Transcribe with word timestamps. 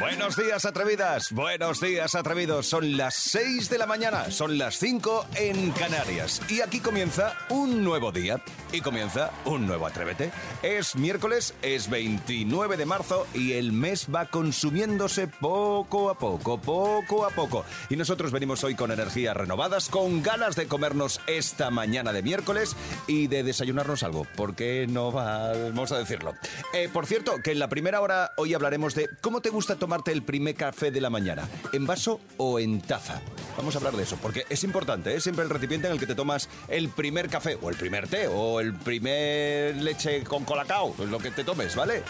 Buenos 0.00 0.34
días, 0.34 0.64
atrevidas. 0.64 1.30
Buenos 1.30 1.78
días, 1.78 2.14
atrevidos. 2.14 2.66
Son 2.66 2.96
las 2.96 3.14
6 3.16 3.68
de 3.68 3.76
la 3.76 3.84
mañana, 3.84 4.30
son 4.30 4.56
las 4.56 4.78
5 4.78 5.26
en 5.34 5.72
Canarias. 5.72 6.40
Y 6.48 6.62
aquí 6.62 6.80
comienza 6.80 7.34
un 7.50 7.84
nuevo 7.84 8.10
día. 8.10 8.42
Y 8.72 8.80
comienza 8.80 9.30
un 9.44 9.66
nuevo 9.66 9.86
Atrévete. 9.86 10.30
Es 10.62 10.96
miércoles, 10.96 11.54
es 11.60 11.90
29 11.90 12.78
de 12.78 12.86
marzo 12.86 13.26
y 13.34 13.52
el 13.52 13.72
mes 13.72 14.06
va 14.14 14.26
consumiéndose 14.26 15.26
poco 15.26 16.08
a 16.08 16.16
poco, 16.16 16.58
poco 16.58 17.26
a 17.26 17.30
poco. 17.30 17.66
Y 17.90 17.96
nosotros 17.96 18.32
venimos 18.32 18.64
hoy 18.64 18.76
con 18.76 18.92
energías 18.92 19.36
renovadas, 19.36 19.90
con 19.90 20.22
ganas 20.22 20.56
de 20.56 20.66
comernos 20.66 21.20
esta 21.26 21.70
mañana 21.70 22.12
de 22.14 22.22
miércoles 22.22 22.74
y 23.06 23.26
de 23.26 23.42
desayunarnos 23.42 24.02
algo. 24.02 24.26
porque 24.34 24.86
no 24.88 25.12
vamos 25.12 25.92
a 25.92 25.98
decirlo? 25.98 26.34
Eh, 26.72 26.88
por 26.90 27.04
cierto, 27.04 27.42
que 27.42 27.50
en 27.52 27.58
la 27.58 27.68
primera 27.68 28.00
hora 28.00 28.32
hoy 28.36 28.54
hablaremos 28.54 28.94
de 28.94 29.10
cómo 29.20 29.42
te 29.42 29.50
gusta 29.50 29.76
tomarte 29.90 30.12
el 30.12 30.22
primer 30.22 30.54
café 30.54 30.92
de 30.92 31.00
la 31.00 31.10
mañana, 31.10 31.48
en 31.72 31.84
vaso 31.84 32.20
o 32.36 32.60
en 32.60 32.80
taza. 32.80 33.20
Vamos 33.56 33.74
a 33.74 33.78
hablar 33.78 33.96
de 33.96 34.04
eso, 34.04 34.16
porque 34.22 34.44
es 34.48 34.62
importante, 34.62 35.10
es 35.10 35.16
¿eh? 35.16 35.20
siempre 35.20 35.42
el 35.42 35.50
recipiente 35.50 35.88
en 35.88 35.94
el 35.94 35.98
que 35.98 36.06
te 36.06 36.14
tomas 36.14 36.48
el 36.68 36.90
primer 36.90 37.28
café, 37.28 37.58
o 37.60 37.68
el 37.68 37.74
primer 37.74 38.06
té, 38.06 38.28
o 38.28 38.60
el 38.60 38.72
primer 38.72 39.74
leche 39.74 40.22
con 40.22 40.44
colacao, 40.44 40.94
lo 41.10 41.18
que 41.18 41.32
te 41.32 41.42
tomes, 41.42 41.74
¿vale? 41.74 42.04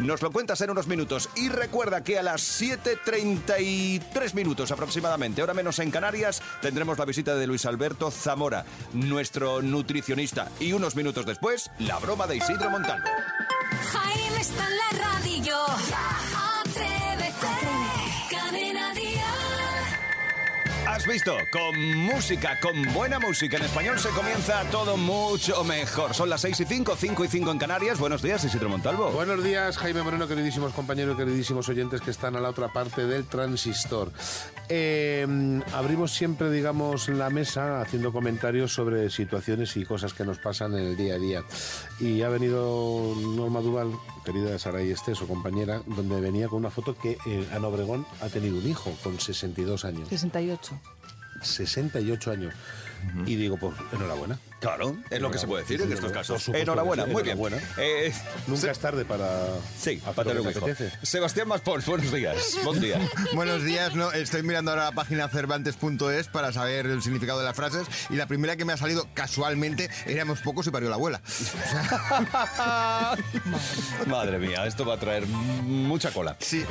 Nos 0.00 0.22
lo 0.22 0.32
cuentas 0.32 0.58
en 0.62 0.70
unos 0.70 0.86
minutos. 0.86 1.28
Y 1.36 1.50
recuerda 1.50 2.02
que 2.02 2.18
a 2.18 2.22
las 2.22 2.62
7.33 2.62 4.32
minutos 4.32 4.70
aproximadamente, 4.70 5.42
hora 5.42 5.52
menos 5.52 5.80
en 5.80 5.90
Canarias, 5.90 6.40
tendremos 6.62 6.98
la 6.98 7.04
visita 7.04 7.34
de 7.34 7.46
Luis 7.46 7.66
Alberto 7.66 8.10
Zamora, 8.10 8.64
nuestro 8.94 9.60
nutricionista. 9.60 10.50
Y 10.60 10.72
unos 10.72 10.96
minutos 10.96 11.26
después, 11.26 11.70
la 11.78 11.98
broma 11.98 12.26
de 12.26 12.36
Isidro 12.36 12.70
Montalvo. 12.70 13.06
Jaime 13.92 14.40
está 14.40 14.66
en 14.66 14.76
la. 14.78 14.88
Has 20.98 21.06
visto, 21.06 21.36
con 21.52 21.94
música, 21.94 22.58
con 22.60 22.92
buena 22.92 23.20
música 23.20 23.56
en 23.56 23.62
español 23.62 24.00
se 24.00 24.08
comienza 24.08 24.64
todo 24.72 24.96
mucho 24.96 25.62
mejor. 25.62 26.12
Son 26.12 26.28
las 26.28 26.40
6 26.40 26.58
y 26.58 26.64
5, 26.64 26.96
5 26.96 27.24
y 27.24 27.28
5 27.28 27.52
en 27.52 27.58
Canarias. 27.58 28.00
Buenos 28.00 28.20
días, 28.20 28.42
Isidro 28.42 28.68
Montalvo. 28.68 29.12
Buenos 29.12 29.44
días, 29.44 29.78
Jaime 29.78 30.02
Moreno, 30.02 30.26
queridísimos 30.26 30.72
compañeros, 30.72 31.16
queridísimos 31.16 31.68
oyentes 31.68 32.00
que 32.00 32.10
están 32.10 32.34
a 32.34 32.40
la 32.40 32.48
otra 32.48 32.72
parte 32.72 33.06
del 33.06 33.26
transistor. 33.26 34.10
Eh, 34.68 35.24
abrimos 35.72 36.10
siempre, 36.10 36.50
digamos, 36.50 37.08
la 37.08 37.30
mesa 37.30 37.80
haciendo 37.80 38.12
comentarios 38.12 38.72
sobre 38.72 39.08
situaciones 39.08 39.76
y 39.76 39.84
cosas 39.84 40.12
que 40.14 40.24
nos 40.24 40.38
pasan 40.38 40.74
en 40.74 40.84
el 40.84 40.96
día 40.96 41.14
a 41.14 41.18
día. 41.18 41.44
Y 42.00 42.22
ha 42.22 42.28
venido 42.28 43.14
Norma 43.36 43.60
Duval, 43.60 43.92
querida 44.24 44.58
Saray 44.58 44.90
Estés, 44.90 45.18
su 45.18 45.28
compañera, 45.28 45.80
donde 45.86 46.20
venía 46.20 46.48
con 46.48 46.58
una 46.58 46.70
foto 46.70 46.96
que 46.96 47.18
eh, 47.24 47.48
Ana 47.54 47.68
Obregón 47.68 48.04
ha 48.20 48.28
tenido 48.28 48.58
un 48.58 48.66
hijo 48.66 48.92
con 49.04 49.20
62 49.20 49.84
años. 49.84 50.08
68. 50.08 50.87
68 51.42 52.30
años. 52.30 52.54
Y 53.26 53.36
digo, 53.36 53.56
pues 53.56 53.74
enhorabuena. 53.92 54.38
Claro, 54.60 54.96
es 55.08 55.20
lo 55.20 55.30
que 55.30 55.38
se 55.38 55.46
puede 55.46 55.62
decir 55.62 55.80
en 55.80 55.92
estos 55.92 56.10
casos. 56.10 56.48
Enhorabuena, 56.48 57.06
muy 57.06 57.22
bien. 57.22 57.38
Eh, 57.76 58.12
Nunca 58.48 58.72
es 58.72 58.78
tarde 58.78 59.04
para 59.04 59.28
sí, 59.78 60.02
para 60.14 60.30
tener 60.30 60.40
un 60.40 60.50
hijo. 60.50 60.66
Sebastián 61.02 61.46
Maspons, 61.46 61.86
buenos 61.86 62.12
días. 62.12 62.58
Buen 62.64 62.80
día. 62.80 62.98
buenos 63.34 63.62
días, 63.62 63.94
no, 63.94 64.10
estoy 64.10 64.42
mirando 64.42 64.72
ahora 64.72 64.86
la 64.86 64.92
página 64.92 65.28
cervantes.es 65.28 66.28
para 66.28 66.52
saber 66.52 66.86
el 66.86 67.02
significado 67.02 67.38
de 67.38 67.44
las 67.44 67.54
frases 67.54 67.86
y 68.10 68.16
la 68.16 68.26
primera 68.26 68.56
que 68.56 68.64
me 68.64 68.72
ha 68.72 68.76
salido 68.76 69.06
casualmente 69.14 69.90
éramos 70.06 70.40
pocos 70.40 70.66
y 70.66 70.70
parió 70.70 70.88
la 70.88 70.96
abuela. 70.96 71.20
Madre 74.06 74.38
mía, 74.38 74.66
esto 74.66 74.84
va 74.84 74.94
a 74.94 74.98
traer 74.98 75.26
mucha 75.26 76.10
cola. 76.10 76.36
Sí. 76.40 76.64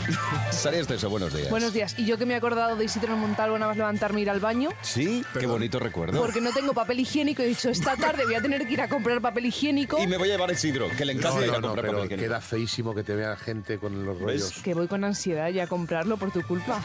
Salías 0.51 0.89
de 0.89 0.95
eso, 0.95 1.09
buenos 1.09 1.33
días. 1.33 1.49
Buenos 1.49 1.71
días. 1.71 1.95
Y 1.97 2.05
yo 2.05 2.17
que 2.17 2.25
me 2.25 2.33
he 2.33 2.37
acordado 2.37 2.75
de 2.75 2.83
Isidro 2.83 3.15
Montalvo 3.15 3.57
nada 3.57 3.69
más 3.69 3.77
levantarme 3.77 4.21
ir 4.21 4.29
al 4.29 4.41
baño. 4.41 4.71
Sí, 4.81 5.23
qué 5.39 5.45
bonito 5.45 5.79
recuerdo. 5.79 6.19
Porque 6.19 6.41
no 6.41 6.51
tengo 6.51 6.73
papel 6.73 6.99
higiénico, 6.99 7.43
he 7.43 7.47
dicho, 7.47 7.69
esta 7.79 7.95
tarde 7.95 8.25
voy 8.25 8.33
a 8.33 8.41
tener 8.41 8.65
que 8.65 8.73
ir 8.73 8.81
a 8.81 8.89
comprar 8.89 9.21
papel 9.21 9.45
higiénico. 9.45 10.01
Y 10.01 10.07
me 10.07 10.17
voy 10.17 10.29
a 10.29 10.33
llevar 10.33 10.49
el 10.49 10.55
Isidro, 10.55 10.89
que 10.97 11.05
le 11.05 11.13
encanta 11.13 11.45
ir 11.45 11.51
a 11.51 11.61
comprar 11.61 11.85
pero 11.85 12.01
papel 12.01 12.17
queda 12.17 12.41
feísimo 12.41 12.95
que 12.95 13.03
te 13.03 13.15
vea 13.15 13.35
gente 13.35 13.77
con 13.77 14.05
los 14.05 14.19
rollos. 14.19 14.61
Que 14.63 14.73
voy 14.73 14.87
con 14.87 15.03
ansiedad 15.03 15.49
ya 15.49 15.63
a 15.63 15.67
comprarlo 15.67 16.17
por 16.17 16.31
tu 16.31 16.41
culpa. 16.43 16.81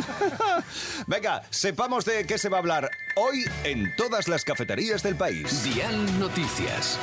Venga, 1.07 1.43
sepamos 1.51 2.05
de 2.05 2.27
qué 2.27 2.37
se 2.39 2.49
va 2.49 2.59
a 2.59 2.61
hablar 2.61 2.91
hoy 3.17 3.45
en 3.65 3.95
todas 3.97 4.29
las 4.29 4.45
cafeterías 4.45 5.03
del 5.03 5.17
país. 5.17 5.65
Dial 5.65 6.19
Noticias. 6.19 6.99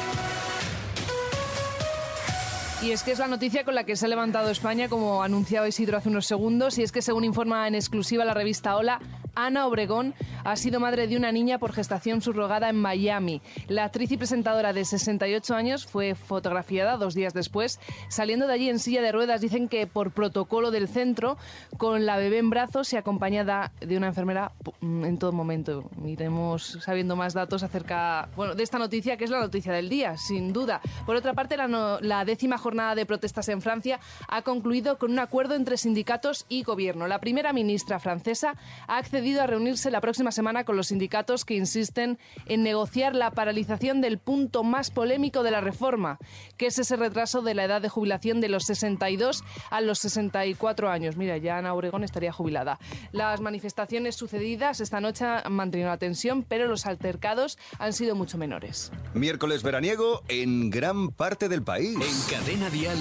Y 2.81 2.91
es 2.91 3.03
que 3.03 3.11
es 3.11 3.19
la 3.19 3.27
noticia 3.27 3.65
con 3.65 3.75
la 3.75 3.83
que 3.83 3.97
se 3.97 4.05
ha 4.05 4.07
levantado 4.07 4.49
España, 4.49 4.87
como 4.87 5.21
anunciaba 5.21 5.67
Isidro 5.67 5.97
hace 5.97 6.07
unos 6.07 6.25
segundos, 6.25 6.77
y 6.77 6.83
es 6.83 6.93
que 6.93 7.01
según 7.01 7.25
informa 7.25 7.67
en 7.67 7.75
exclusiva 7.75 8.23
la 8.23 8.33
revista 8.33 8.77
Hola, 8.77 9.01
Ana 9.45 9.67
Obregón 9.67 10.13
ha 10.43 10.55
sido 10.55 10.79
madre 10.79 11.07
de 11.07 11.17
una 11.17 11.31
niña 11.31 11.59
por 11.59 11.73
gestación 11.73 12.21
subrogada 12.21 12.69
en 12.69 12.75
Miami. 12.75 13.41
La 13.67 13.85
actriz 13.85 14.11
y 14.11 14.17
presentadora 14.17 14.73
de 14.73 14.85
68 14.85 15.55
años 15.55 15.85
fue 15.85 16.15
fotografiada 16.15 16.97
dos 16.97 17.13
días 17.13 17.33
después, 17.33 17.79
saliendo 18.09 18.47
de 18.47 18.53
allí 18.53 18.69
en 18.69 18.79
silla 18.79 19.01
de 19.01 19.11
ruedas. 19.11 19.41
Dicen 19.41 19.67
que 19.67 19.87
por 19.87 20.11
protocolo 20.11 20.71
del 20.71 20.87
centro, 20.87 21.37
con 21.77 22.05
la 22.05 22.17
bebé 22.17 22.39
en 22.39 22.49
brazos 22.49 22.91
y 22.93 22.97
acompañada 22.97 23.71
de 23.79 23.97
una 23.97 24.07
enfermera 24.07 24.51
en 24.81 25.17
todo 25.17 25.31
momento. 25.31 25.89
Iremos 26.05 26.77
sabiendo 26.81 27.15
más 27.15 27.33
datos 27.33 27.63
acerca 27.63 28.29
bueno, 28.35 28.55
de 28.55 28.63
esta 28.63 28.79
noticia, 28.79 29.17
que 29.17 29.25
es 29.25 29.29
la 29.29 29.39
noticia 29.39 29.71
del 29.73 29.89
día, 29.89 30.17
sin 30.17 30.53
duda. 30.53 30.81
Por 31.05 31.15
otra 31.15 31.33
parte, 31.33 31.57
la, 31.57 31.99
la 32.01 32.25
décima 32.25 32.57
jornada 32.57 32.95
de 32.95 33.05
protestas 33.05 33.47
en 33.49 33.61
Francia 33.61 33.99
ha 34.27 34.41
concluido 34.41 34.97
con 34.97 35.11
un 35.11 35.19
acuerdo 35.19 35.55
entre 35.55 35.77
sindicatos 35.77 36.45
y 36.49 36.63
gobierno. 36.63 37.07
La 37.07 37.19
primera 37.19 37.53
ministra 37.53 37.99
francesa 37.99 38.55
ha 38.87 38.97
accedido 38.97 39.28
a 39.37 39.47
reunirse 39.47 39.91
la 39.91 40.01
próxima 40.01 40.31
semana 40.31 40.63
con 40.63 40.75
los 40.75 40.87
sindicatos 40.87 41.45
que 41.45 41.55
insisten 41.55 42.17
en 42.45 42.63
negociar 42.63 43.15
la 43.15 43.31
paralización 43.31 44.01
del 44.01 44.17
punto 44.17 44.63
más 44.63 44.91
polémico 44.91 45.43
de 45.43 45.51
la 45.51 45.61
reforma, 45.61 46.17
que 46.57 46.67
es 46.67 46.79
ese 46.79 46.95
retraso 46.95 47.41
de 47.41 47.53
la 47.53 47.65
edad 47.65 47.81
de 47.81 47.89
jubilación 47.89 48.41
de 48.41 48.49
los 48.49 48.65
62 48.65 49.43
a 49.69 49.81
los 49.81 49.99
64 49.99 50.89
años. 50.89 51.17
Mira, 51.17 51.37
ya 51.37 51.57
Ana 51.57 51.73
Obregón 51.73 52.03
estaría 52.03 52.31
jubilada. 52.31 52.79
Las 53.11 53.41
manifestaciones 53.41 54.15
sucedidas 54.15 54.79
esta 54.79 55.01
noche 55.01 55.25
han 55.25 55.53
mantenido 55.53 55.89
la 55.89 55.97
tensión, 55.97 56.43
pero 56.43 56.67
los 56.67 56.85
altercados 56.85 57.57
han 57.77 57.93
sido 57.93 58.15
mucho 58.15 58.37
menores. 58.37 58.91
Miércoles 59.13 59.63
veraniego 59.63 60.23
en 60.27 60.69
gran 60.69 61.09
parte 61.09 61.49
del 61.49 61.63
país. 61.63 61.95
En 61.95 62.35
cadena 62.35 62.69
dial, 62.69 62.97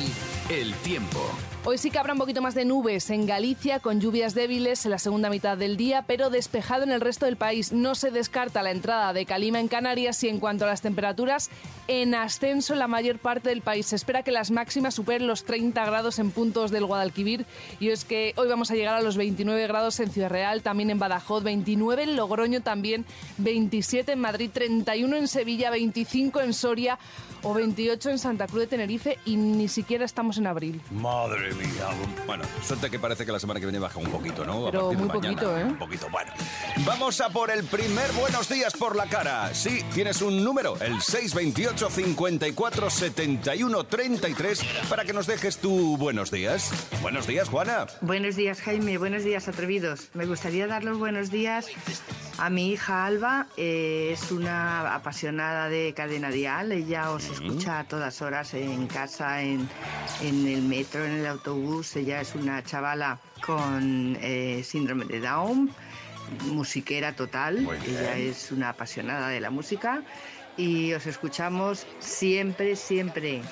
el 0.51 0.75
tiempo. 0.77 1.19
Hoy 1.65 1.77
sí 1.77 1.91
que 1.91 1.99
habrá 1.99 2.15
un 2.15 2.19
poquito 2.19 2.41
más 2.41 2.55
de 2.55 2.65
nubes 2.65 3.11
en 3.11 3.27
Galicia, 3.27 3.81
con 3.81 4.01
lluvias 4.01 4.35
débiles 4.35 4.85
en 4.85 4.91
la 4.91 4.99
segunda 4.99 5.29
mitad 5.29 5.59
del 5.59 5.77
día, 5.77 6.03
pero 6.09 6.31
despejado 6.31 6.85
en 6.85 6.91
el 6.91 7.03
resto 7.03 7.27
del 7.27 7.37
país. 7.37 7.71
No 7.71 7.95
se 7.95 8.11
descarta 8.11 8.63
la 8.63 8.71
entrada 8.71 9.13
de 9.13 9.27
calima 9.27 9.61
en 9.61 9.69
Canarias 9.69 10.25
y 10.25 10.29
en 10.29 10.41
cuanto 10.41 10.65
a 10.65 10.69
las 10.69 10.81
temperaturas, 10.81 11.51
en 11.87 12.15
ascenso 12.15 12.73
en 12.73 12.79
la 12.79 12.89
mayor 12.89 13.19
parte 13.19 13.51
del 13.51 13.61
país. 13.61 13.87
Se 13.87 13.97
espera 13.97 14.23
que 14.23 14.33
las 14.33 14.51
máximas 14.51 14.95
superen 14.95 15.27
los 15.27 15.45
30 15.45 15.85
grados 15.85 16.19
en 16.19 16.31
puntos 16.31 16.71
del 16.71 16.87
Guadalquivir 16.87 17.45
y 17.79 17.91
es 17.91 18.07
que 18.07 18.33
hoy 18.37 18.49
vamos 18.49 18.71
a 18.71 18.75
llegar 18.75 18.95
a 18.95 19.03
los 19.03 19.19
29 19.19 19.67
grados 19.67 20.01
en 20.01 20.11
Ciudad 20.11 20.31
Real, 20.31 20.63
también 20.63 20.89
en 20.89 20.99
Badajoz, 20.99 21.43
29 21.43 22.03
en 22.03 22.17
Logroño 22.17 22.63
también, 22.63 23.05
27 23.37 24.13
en 24.13 24.19
Madrid, 24.19 24.51
31 24.51 25.15
en 25.15 25.29
Sevilla, 25.29 25.71
25 25.71 26.41
en 26.41 26.55
Soria 26.55 26.99
o 27.43 27.55
28 27.55 28.11
en 28.11 28.19
Santa 28.19 28.47
Cruz 28.47 28.61
de 28.61 28.67
Tenerife 28.69 29.19
y 29.25 29.37
ni 29.37 29.69
siquiera 29.69 30.05
estamos 30.05 30.39
en 30.39 30.47
abril. 30.47 30.81
Madre 30.91 31.53
mía. 31.55 31.89
Bueno, 32.27 32.45
suerte 32.63 32.91
que 32.91 32.99
parece 32.99 33.25
que 33.25 33.33
la 33.33 33.41
semana 33.41 33.61
que 33.61 33.67
viene 33.67 33.79
baja 33.79 33.99
un 33.99 34.11
poquito, 34.11 34.45
¿no? 34.45 34.67
Pero 34.67 34.93
muy 34.93 35.09
poquito, 35.09 35.59
¿eh? 35.59 35.65
Un 35.65 35.79
poquito, 35.79 36.09
bueno. 36.11 36.33
Vamos 36.87 37.21
a 37.21 37.29
por 37.31 37.51
el 37.51 37.65
primer 37.65 38.11
buenos 38.13 38.49
días 38.49 38.75
por 38.75 38.97
la 38.97 39.07
cara. 39.07 39.55
Sí, 39.55 39.85
tienes 39.95 40.23
un 40.23 40.43
número, 40.45 40.75
el 40.81 41.01
628 41.01 41.91
54 41.91 42.91
71 42.91 43.85
33, 43.85 44.61
para 44.89 45.05
que 45.05 45.13
nos 45.13 45.27
dejes 45.27 45.59
tu 45.59 45.97
buenos 45.97 46.31
días. 46.31 46.71
Buenos 47.03 47.27
días, 47.27 47.49
Juana. 47.49 47.87
Buenos 48.01 48.37
días, 48.37 48.61
Jaime. 48.61 48.99
Buenos 48.99 49.25
días, 49.25 49.49
atrevidos. 49.49 50.09
Me 50.15 50.27
gustaría 50.27 50.67
dar 50.67 50.85
los 50.85 50.99
buenos 50.99 51.31
días 51.31 51.67
a 52.39 52.51
mi 52.51 52.71
hija 52.71 53.05
Alba. 53.07 53.47
Eh, 53.57 54.11
es 54.13 54.31
una 54.31 54.95
apasionada 54.95 55.69
de 55.69 55.93
cadena 55.95 56.31
dial. 56.31 56.73
Ella 56.73 57.11
os 57.11 57.28
escucha 57.33 57.81
a 57.81 57.85
todas 57.85 58.23
horas 58.23 58.55
en 58.55 58.87
casa, 58.87 59.43
en, 59.43 59.69
en 60.23 60.47
el 60.47 60.63
metro, 60.63 61.05
en 61.05 61.13
el 61.13 61.27
autobús. 61.27 61.97
Ella 61.97 62.21
es 62.21 62.35
una 62.35 62.63
chavala 62.63 63.19
con 63.47 64.17
eh, 64.21 64.63
síndrome 64.65 65.05
de 65.05 65.21
Down, 65.21 65.71
musiquera 66.47 67.15
total. 67.15 67.69
Ella 67.87 68.17
es 68.17 68.53
una 68.53 68.71
apasionada 68.71 69.29
de 69.29 69.41
la 69.41 69.51
música 69.51 70.03
y 70.57 70.93
os 70.93 71.07
escuchamos 71.07 71.87
siempre, 72.01 72.77
siempre. 72.77 73.43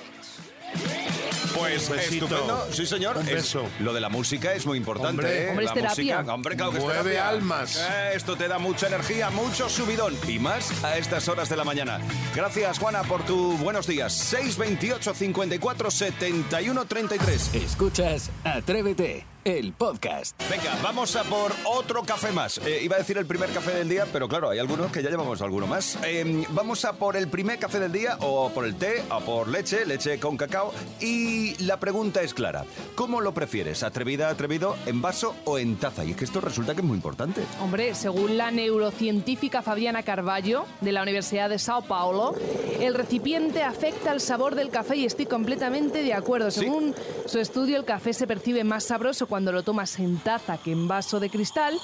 Pues 1.58 1.90
estupendo, 1.90 2.68
sí 2.72 2.86
señor. 2.86 3.16
Un 3.18 3.28
Es- 3.28 3.56
lo 3.80 3.92
de 3.92 4.00
la 4.00 4.08
música 4.08 4.52
es 4.54 4.66
muy 4.66 4.78
importante. 4.78 5.10
Hombre. 5.22 5.44
¿eh? 5.46 5.50
Hombre, 5.50 5.64
es 5.64 5.70
la 5.70 5.74
terapia. 5.74 6.16
música, 6.18 6.34
hombre, 6.34 6.56
claro 6.56 6.70
que 6.72 6.78
es 6.78 6.84
Mueve 6.84 7.00
terapia. 7.02 7.28
almas. 7.28 7.76
Eh, 7.76 8.10
esto 8.14 8.36
te 8.36 8.48
da 8.48 8.58
mucha 8.58 8.86
energía, 8.88 9.30
mucho 9.30 9.68
subidón 9.68 10.14
y 10.28 10.38
más 10.38 10.84
a 10.84 10.96
estas 10.98 11.28
horas 11.28 11.48
de 11.48 11.56
la 11.56 11.64
mañana. 11.64 11.98
Gracias, 12.34 12.78
Juana, 12.78 13.02
por 13.04 13.24
tu 13.24 13.52
buenos 13.58 13.86
días. 13.86 14.12
628 14.12 15.14
54 15.14 15.90
71 15.90 16.84
33. 16.84 17.54
Escuchas 17.54 18.30
Atrévete, 18.44 19.24
el 19.46 19.72
podcast. 19.74 20.36
Venga, 20.50 20.76
vamos 20.82 21.14
a 21.14 21.22
por 21.22 21.52
otro 21.64 22.02
café 22.02 22.32
más. 22.32 22.58
Eh, 22.66 22.80
iba 22.82 22.96
a 22.96 22.98
decir 22.98 23.16
el 23.16 23.26
primer 23.26 23.48
café 23.50 23.70
del 23.70 23.88
día, 23.88 24.04
pero 24.12 24.28
claro, 24.28 24.50
hay 24.50 24.58
algunos 24.58 24.90
que 24.90 25.04
ya 25.04 25.08
llevamos 25.08 25.40
alguno 25.40 25.68
más. 25.68 25.96
Eh, 26.04 26.44
vamos 26.48 26.84
a 26.84 26.94
por 26.94 27.16
el 27.16 27.28
primer 27.28 27.56
café 27.60 27.78
del 27.78 27.92
día, 27.92 28.18
o 28.22 28.50
por 28.50 28.64
el 28.64 28.74
té, 28.74 29.04
o 29.08 29.20
por 29.20 29.46
leche, 29.46 29.86
leche 29.86 30.18
con 30.18 30.36
cacao. 30.36 30.72
Y 31.00 31.54
la 31.62 31.78
pregunta 31.78 32.22
es 32.22 32.34
clara: 32.34 32.64
¿cómo 32.96 33.20
lo 33.20 33.34
prefieres? 33.34 33.84
¿Atrevida, 33.84 34.30
atrevido, 34.30 34.74
en 34.84 35.00
vaso 35.00 35.36
o 35.44 35.60
en 35.60 35.76
taza? 35.76 36.04
Y 36.04 36.10
es 36.10 36.16
que 36.16 36.24
esto 36.24 36.40
resulta 36.40 36.74
que 36.74 36.80
es 36.80 36.86
muy 36.86 36.96
importante. 36.96 37.42
Hombre, 37.60 37.94
según 37.94 38.36
la 38.36 38.50
neurocientífica 38.50 39.62
Fabiana 39.62 40.02
Carballo, 40.02 40.64
de 40.80 40.90
la 40.90 41.02
Universidad 41.02 41.50
de 41.50 41.60
Sao 41.60 41.82
Paulo, 41.82 42.34
el 42.80 42.94
recipiente 42.94 43.62
afecta 43.62 44.10
el 44.10 44.20
sabor 44.20 44.56
del 44.56 44.70
café 44.70 44.96
y 44.96 45.04
estoy 45.04 45.26
completamente 45.26 46.02
de 46.02 46.14
acuerdo. 46.14 46.50
Sí. 46.50 46.62
Según 46.62 46.96
su 47.26 47.38
estudio, 47.38 47.76
el 47.76 47.84
café 47.84 48.12
se 48.12 48.26
percibe 48.26 48.64
más 48.64 48.82
sabroso 48.82 49.28
cuando 49.28 49.35
lo 49.40 49.62
tomas 49.62 49.98
en 49.98 50.18
taza 50.18 50.58
que 50.58 50.72
en 50.72 50.88
vaso 50.88 51.20
de 51.20 51.30
cristal. 51.30 51.78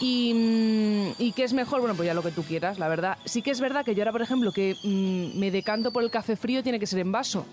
Y, 0.00 0.32
mm, 0.34 1.22
¿Y 1.22 1.32
qué 1.32 1.44
es 1.44 1.52
mejor? 1.52 1.80
Bueno, 1.80 1.94
pues 1.94 2.06
ya 2.06 2.14
lo 2.14 2.22
que 2.22 2.32
tú 2.32 2.42
quieras, 2.42 2.78
la 2.78 2.88
verdad. 2.88 3.18
Sí 3.24 3.42
que 3.42 3.50
es 3.50 3.60
verdad 3.60 3.84
que 3.84 3.94
yo 3.94 4.02
ahora, 4.02 4.12
por 4.12 4.22
ejemplo, 4.22 4.52
que 4.52 4.76
mm, 4.82 5.38
me 5.38 5.50
decanto 5.50 5.92
por 5.92 6.02
el 6.02 6.10
café 6.10 6.36
frío, 6.36 6.62
tiene 6.62 6.80
que 6.80 6.86
ser 6.86 6.98
en 6.98 7.12
vaso. 7.12 7.46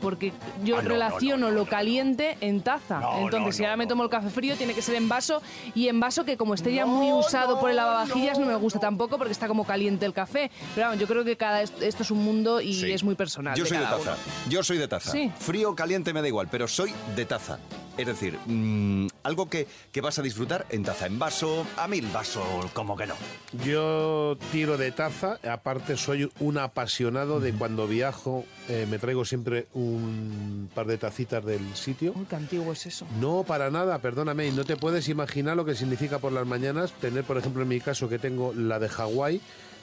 Porque 0.00 0.32
yo 0.64 0.76
Ah, 0.76 0.82
no, 0.82 0.88
no, 0.88 0.94
relaciono 0.94 1.36
no, 1.46 1.52
no, 1.52 1.58
lo 1.58 1.66
caliente 1.66 2.36
en 2.40 2.60
taza. 2.60 3.00
No, 3.00 3.18
Entonces, 3.24 3.40
no, 3.46 3.52
si 3.52 3.62
ahora 3.64 3.76
no, 3.76 3.78
me 3.78 3.86
tomo 3.86 4.02
el 4.04 4.10
café 4.10 4.30
frío, 4.30 4.56
tiene 4.56 4.74
que 4.74 4.82
ser 4.82 4.94
en 4.96 5.08
vaso. 5.08 5.40
Y 5.74 5.88
en 5.88 6.00
vaso 6.00 6.24
que 6.24 6.36
como 6.36 6.54
esté 6.54 6.72
ya 6.74 6.86
muy 6.86 7.12
usado 7.12 7.58
por 7.60 7.70
el 7.70 7.76
lavavajillas, 7.76 8.38
no, 8.38 8.46
me 8.46 8.54
gusta 8.56 8.78
tampoco 8.80 9.18
porque 9.18 9.32
está 9.32 9.48
como 9.48 9.64
caliente 9.64 10.06
el 10.06 10.12
café. 10.12 10.50
Pero 10.74 10.88
vamos, 10.88 11.00
yo 11.00 11.06
creo 11.06 11.24
que 11.24 11.36
cada 11.36 11.62
esto 11.62 11.84
es 12.02 12.10
un 12.10 12.24
mundo 12.24 12.60
y 12.60 12.74
Sí. 12.74 12.90
es 12.92 13.02
muy 13.04 13.14
personal. 13.14 13.56
Yo 13.56 13.64
soy 13.66 13.78
de 13.78 13.84
taza. 13.84 13.96
uno. 14.12 14.50
Yo 14.50 14.62
soy 14.62 14.78
de 14.78 14.88
taza. 14.88 15.10
Sí. 15.10 15.32
Frío 15.38 15.70
o 15.70 15.74
caliente 15.74 16.12
me 16.12 16.20
da 16.22 16.28
igual, 16.28 16.48
pero 16.50 16.68
soy 16.68 16.92
de 17.14 17.24
taza. 17.24 17.58
Es 17.96 18.06
decir, 18.06 18.38
mm, 18.44 19.06
algo 19.22 19.48
que, 19.48 19.66
que 19.90 20.02
vas 20.02 20.18
a 20.18 20.22
disfrutar 20.22 20.66
en 20.68 20.82
taza, 20.84 21.06
en 21.06 21.18
vaso, 21.18 21.66
a 21.78 21.88
mil 21.88 22.06
vaso, 22.08 22.42
como 22.74 22.94
que 22.96 23.06
no. 23.06 23.14
Yo 23.64 24.36
tiro 24.52 24.76
de 24.76 24.92
taza, 24.92 25.38
aparte 25.50 25.96
soy 25.96 26.30
un 26.40 26.58
apasionado 26.58 27.40
de 27.40 27.52
cuando 27.54 27.86
viajo, 27.86 28.44
eh, 28.68 28.86
me 28.90 28.98
traigo 28.98 29.24
siempre 29.24 29.66
un 29.74 30.68
par 30.74 30.86
de 30.86 30.98
tacitas 30.98 31.44
del 31.44 31.74
sitio. 31.74 32.12
Uy, 32.16 32.26
qué 32.28 32.36
antiguo 32.36 32.72
es 32.72 32.86
eso. 32.86 33.06
No, 33.20 33.44
para 33.44 33.70
nada, 33.70 33.98
perdóname, 34.00 34.46
y 34.48 34.52
no 34.52 34.64
te 34.64 34.76
puedes 34.76 35.08
imaginar 35.08 35.56
lo 35.56 35.64
que 35.64 35.74
significa 35.74 36.18
por 36.18 36.32
las 36.32 36.46
mañanas 36.46 36.92
tener, 36.92 37.24
por 37.24 37.38
ejemplo, 37.38 37.62
en 37.62 37.68
mi 37.68 37.80
caso, 37.80 38.08
que 38.08 38.18
tengo 38.18 38.52
la 38.54 38.78
de 38.78 38.88
Hawái, 38.88 39.40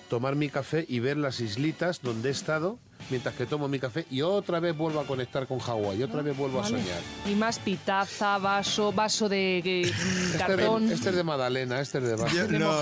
tomar 0.10 0.36
mi 0.36 0.50
café 0.50 0.86
y 0.88 1.00
ver 1.00 1.18
las 1.18 1.40
islitas 1.40 2.02
donde 2.02 2.30
he 2.30 2.32
estado 2.32 2.78
mientras 3.10 3.36
que 3.36 3.46
tomo 3.46 3.68
mi 3.68 3.80
café 3.80 4.06
y 4.10 4.22
otra 4.22 4.60
vez 4.60 4.76
vuelvo 4.76 5.00
a 5.00 5.06
conectar 5.06 5.48
con 5.48 5.60
Hawái, 5.60 6.00
y 6.00 6.04
otra 6.04 6.22
vez 6.22 6.36
vuelvo 6.36 6.60
a 6.62 6.68
soñar. 6.68 7.00
Y 7.30 7.36
más 7.36 7.60
pitaza, 7.60 8.38
vaso, 8.38 8.92
vaso 8.92 9.30
de 9.30 9.62
mm, 9.64 10.26
Este, 10.34 10.38
cartón. 10.38 10.92
este 10.92 11.10
es 11.10 11.16
de 11.16 11.24
Magdalena, 11.24 11.80
este 11.80 11.98
es 12.00 12.04
de 12.06 12.16
vaso. 12.16 12.36
Yo- 12.36 12.48
no. 12.60 12.74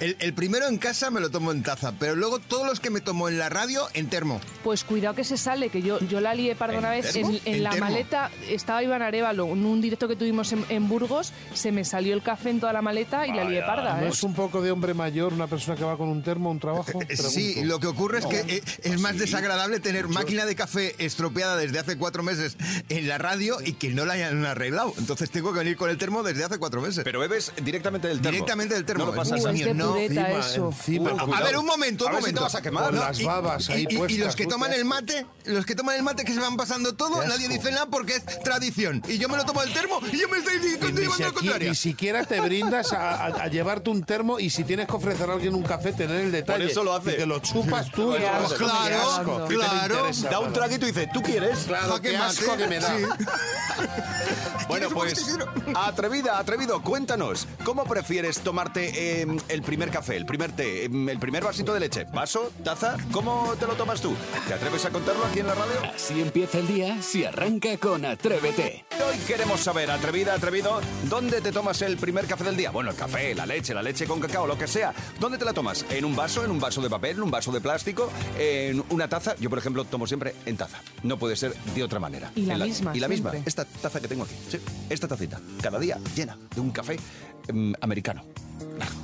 El, 0.00 0.16
el 0.18 0.34
primero 0.34 0.66
en 0.68 0.78
casa 0.78 1.10
me 1.10 1.20
lo 1.20 1.30
tomo 1.30 1.52
en 1.52 1.62
taza, 1.62 1.92
pero 1.98 2.14
luego 2.16 2.38
todos 2.38 2.66
los 2.66 2.80
que 2.80 2.90
me 2.90 3.00
tomo 3.00 3.28
en 3.28 3.38
la 3.38 3.48
radio 3.48 3.86
en 3.94 4.08
termo. 4.08 4.40
Pues 4.64 4.84
cuidado 4.84 5.14
que 5.14 5.24
se 5.24 5.36
sale, 5.36 5.68
que 5.68 5.82
yo, 5.82 5.98
yo 6.00 6.20
la 6.20 6.34
lié 6.34 6.54
parda 6.56 6.74
¿En 6.74 6.78
una 6.80 6.90
vez. 6.90 7.14
En, 7.16 7.26
en 7.26 7.40
¿En 7.44 7.62
la 7.62 7.70
termo? 7.70 7.86
maleta 7.86 8.30
estaba 8.48 8.82
Iván 8.82 9.02
Arevalo, 9.02 9.46
en 9.46 9.64
un 9.64 9.80
directo 9.80 10.08
que 10.08 10.16
tuvimos 10.16 10.52
en, 10.52 10.64
en 10.68 10.88
Burgos, 10.88 11.32
se 11.54 11.72
me 11.72 11.84
salió 11.84 12.14
el 12.14 12.22
café 12.22 12.50
en 12.50 12.60
toda 12.60 12.72
la 12.72 12.82
maleta 12.82 13.26
y 13.26 13.32
la 13.32 13.44
lié 13.44 13.60
parda. 13.62 14.00
¿No 14.00 14.06
¿eh? 14.06 14.10
es 14.10 14.22
un 14.22 14.34
poco 14.34 14.62
de 14.62 14.70
hombre 14.70 14.94
mayor 14.94 15.32
una 15.32 15.46
persona 15.46 15.76
que 15.76 15.84
va 15.84 15.96
con 15.96 16.08
un 16.08 16.22
termo 16.22 16.48
a 16.48 16.52
un 16.52 16.60
trabajo? 16.60 17.00
Eh, 17.08 17.16
Sí, 17.16 17.52
Pregunto. 17.54 17.74
lo 17.74 17.80
que 17.80 17.86
ocurre 17.86 18.18
es 18.20 18.26
que 18.26 18.40
eh, 18.40 18.62
es 18.82 19.00
más 19.00 19.16
desagradable 19.18 19.49
tener 19.82 20.08
máquina 20.08 20.46
de 20.46 20.54
café 20.54 20.94
estropeada 20.98 21.56
desde 21.56 21.78
hace 21.78 21.96
cuatro 21.96 22.22
meses 22.22 22.56
en 22.88 23.08
la 23.08 23.18
radio 23.18 23.58
y 23.64 23.72
que 23.74 23.88
no 23.90 24.04
la 24.04 24.14
hayan 24.14 24.44
arreglado. 24.44 24.92
Entonces 24.98 25.30
tengo 25.30 25.52
que 25.52 25.58
venir 25.60 25.76
con 25.76 25.90
el 25.90 25.98
termo 25.98 26.22
desde 26.22 26.44
hace 26.44 26.58
cuatro 26.58 26.80
meses. 26.80 27.02
Pero 27.04 27.20
bebes 27.20 27.52
directamente 27.62 28.08
del 28.08 28.18
termo. 28.20 28.32
Directamente 28.32 28.74
del 28.74 28.84
termo. 28.84 29.04
No 29.06 29.10
lo 29.12 29.16
pasas 29.16 29.40
Uh, 29.42 29.46
a 29.48 29.52
es 29.52 29.74
no, 29.74 29.96
encima, 29.96 30.28
eso. 30.30 30.66
encima. 30.68 31.12
Uh, 31.14 31.34
A- 31.34 31.40
ver, 31.42 31.56
un 31.56 31.66
momento, 31.66 32.04
un 32.04 32.10
A 32.10 32.14
ver 32.14 32.22
si 32.24 32.32
momento. 32.32 32.40
te 32.40 32.44
vas 32.44 32.54
a 32.54 32.62
quemar. 32.62 32.84
Con 32.86 32.94
¿no? 32.96 33.00
las 33.02 33.18
Y- 33.20 33.24
babas 33.24 33.68
ahí 33.70 33.86
y, 33.88 33.92
y- 33.92 33.94
y 33.94 33.98
puestas, 33.98 34.18
los 34.26 34.36
que 34.36 34.46
toman 34.46 34.72
el 34.72 34.84
mate, 34.84 35.26
los 35.46 35.64
que 35.66 35.74
toman 35.74 35.96
el 35.96 36.02
mate 36.02 36.24
que 36.24 36.32
se 36.34 36.40
van 36.40 36.56
pasando 36.56 36.94
todo, 36.94 37.24
nadie 37.26 37.48
dice 37.48 37.70
nada 37.70 37.86
porque 37.86 38.16
es 38.16 38.24
tradición. 38.42 39.02
Y 39.08 39.18
yo 39.18 39.28
me 39.28 39.36
lo 39.36 39.44
tomo 39.44 39.60
del 39.62 39.72
termo 39.72 40.00
y 40.12 40.18
yo 40.18 40.28
me 40.28 40.38
estoy 40.38 40.56
Y 40.56 40.58
ni, 40.60 40.66
llevando 40.70 41.00
siquiera, 41.10 41.32
contraria. 41.32 41.68
ni 41.70 41.74
siquiera 41.76 42.24
te 42.24 42.40
brindas 42.40 42.92
a, 42.92 43.14
a- 43.26 43.42
a 43.44 43.48
llevarte 43.48 43.90
un 43.90 44.04
termo 44.04 44.38
y 44.38 44.50
si 44.50 44.64
tienes 44.64 44.86
que 44.86 44.92
ofrecer 44.92 45.28
a 45.30 45.32
alguien 45.34 45.54
un 45.54 45.62
café, 45.62 45.92
tener 45.92 46.20
el 46.20 46.32
detalle. 46.32 46.66
eso 46.66 46.84
lo 46.84 46.94
hace. 46.94 47.12
Y 47.12 47.16
que 47.16 47.26
lo 47.26 47.38
chupas 47.40 47.90
tú. 47.90 48.12
Qué 48.12 48.18
claro, 49.36 49.48
Qué 49.48 49.54
asco. 49.54 49.62
¿Qué 49.62 49.64
te 49.64 49.70
claro. 49.70 49.94
interesa, 49.94 50.30
Da 50.30 50.38
un 50.40 50.52
traguito 50.52 50.86
y 50.86 50.92
dice, 50.92 51.10
¿tú 51.12 51.22
quieres? 51.22 51.58
Claro, 51.66 52.00
qué 52.00 52.16
asco 52.16 52.56
que 52.56 52.66
me 52.66 52.80
da. 52.80 52.96
Sí. 52.96 53.04
Bueno, 54.88 55.12
¿Quieres 55.12 55.28
un 55.28 55.38
pues, 55.62 55.76
atrevida, 55.76 56.38
atrevido, 56.38 56.82
cuéntanos, 56.82 57.46
¿cómo 57.64 57.84
prefieres 57.84 58.40
tomarte 58.40 59.20
eh, 59.22 59.26
el 59.48 59.62
primer 59.62 59.90
café, 59.90 60.16
el 60.16 60.24
primer 60.26 60.52
té, 60.52 60.84
eh, 60.86 60.90
el 61.08 61.18
primer 61.18 61.44
vasito 61.44 61.74
de 61.74 61.80
leche? 61.80 62.04
¿Vaso? 62.12 62.50
¿Taza? 62.64 62.96
¿Cómo 63.12 63.54
te 63.58 63.66
lo 63.66 63.74
tomas 63.74 64.00
tú? 64.00 64.14
¿Te 64.48 64.54
atreves 64.54 64.84
a 64.86 64.90
contarlo 64.90 65.24
aquí 65.26 65.40
en 65.40 65.46
la 65.48 65.54
radio? 65.54 65.74
Así 65.94 66.20
empieza 66.20 66.58
el 66.58 66.66
día 66.66 67.02
si 67.02 67.24
arranca 67.24 67.76
con 67.78 68.04
Atrévete. 68.04 68.84
Hoy 69.06 69.18
queremos 69.26 69.60
saber, 69.60 69.90
atrevida, 69.90 70.34
atrevido, 70.34 70.80
¿dónde 71.08 71.40
te 71.40 71.52
tomas 71.52 71.82
el 71.82 71.96
primer 71.96 72.26
café 72.26 72.44
del 72.44 72.56
día? 72.56 72.70
Bueno, 72.70 72.90
el 72.90 72.96
café, 72.96 73.34
la 73.34 73.46
leche, 73.46 73.74
la 73.74 73.82
leche 73.82 74.06
con 74.06 74.20
cacao, 74.20 74.46
lo 74.46 74.56
que 74.56 74.66
sea. 74.66 74.94
¿Dónde 75.18 75.36
te 75.38 75.44
la 75.44 75.52
tomas? 75.52 75.84
¿En 75.90 76.04
un 76.04 76.14
vaso, 76.16 76.44
en 76.44 76.50
un 76.50 76.60
vaso 76.60 76.80
de 76.80 76.88
papel, 76.90 77.16
en 77.16 77.22
un 77.22 77.30
vaso 77.30 77.52
de 77.52 77.60
plástico, 77.60 78.10
en 78.38 78.82
una 78.90 79.08
taza? 79.08 79.34
Yo, 79.36 79.50
por 79.50 79.58
ejemplo, 79.58 79.84
tomo 79.84 80.06
siempre 80.06 80.34
en 80.46 80.56
taza. 80.56 80.78
No 81.02 81.18
puede 81.18 81.36
ser 81.36 81.54
de 81.74 81.82
otra 81.82 81.98
manera. 81.98 82.30
Y 82.34 82.42
la 82.46 82.54
En 82.54 82.62
misma, 82.62 82.96
Y 82.96 83.00
la 83.00 83.08
misma. 83.08 83.32
Esta 83.44 83.64
taza 83.64 84.00
que 84.00 84.08
tengo 84.08 84.24
aquí. 84.24 84.34
Sí, 84.50 84.58
esta 84.88 85.08
tacita. 85.08 85.40
Cada 85.62 85.78
día 85.78 85.98
llena 86.14 86.36
de 86.54 86.60
un 86.60 86.70
café 86.70 86.98
em, 87.48 87.72
americano. 87.80 88.22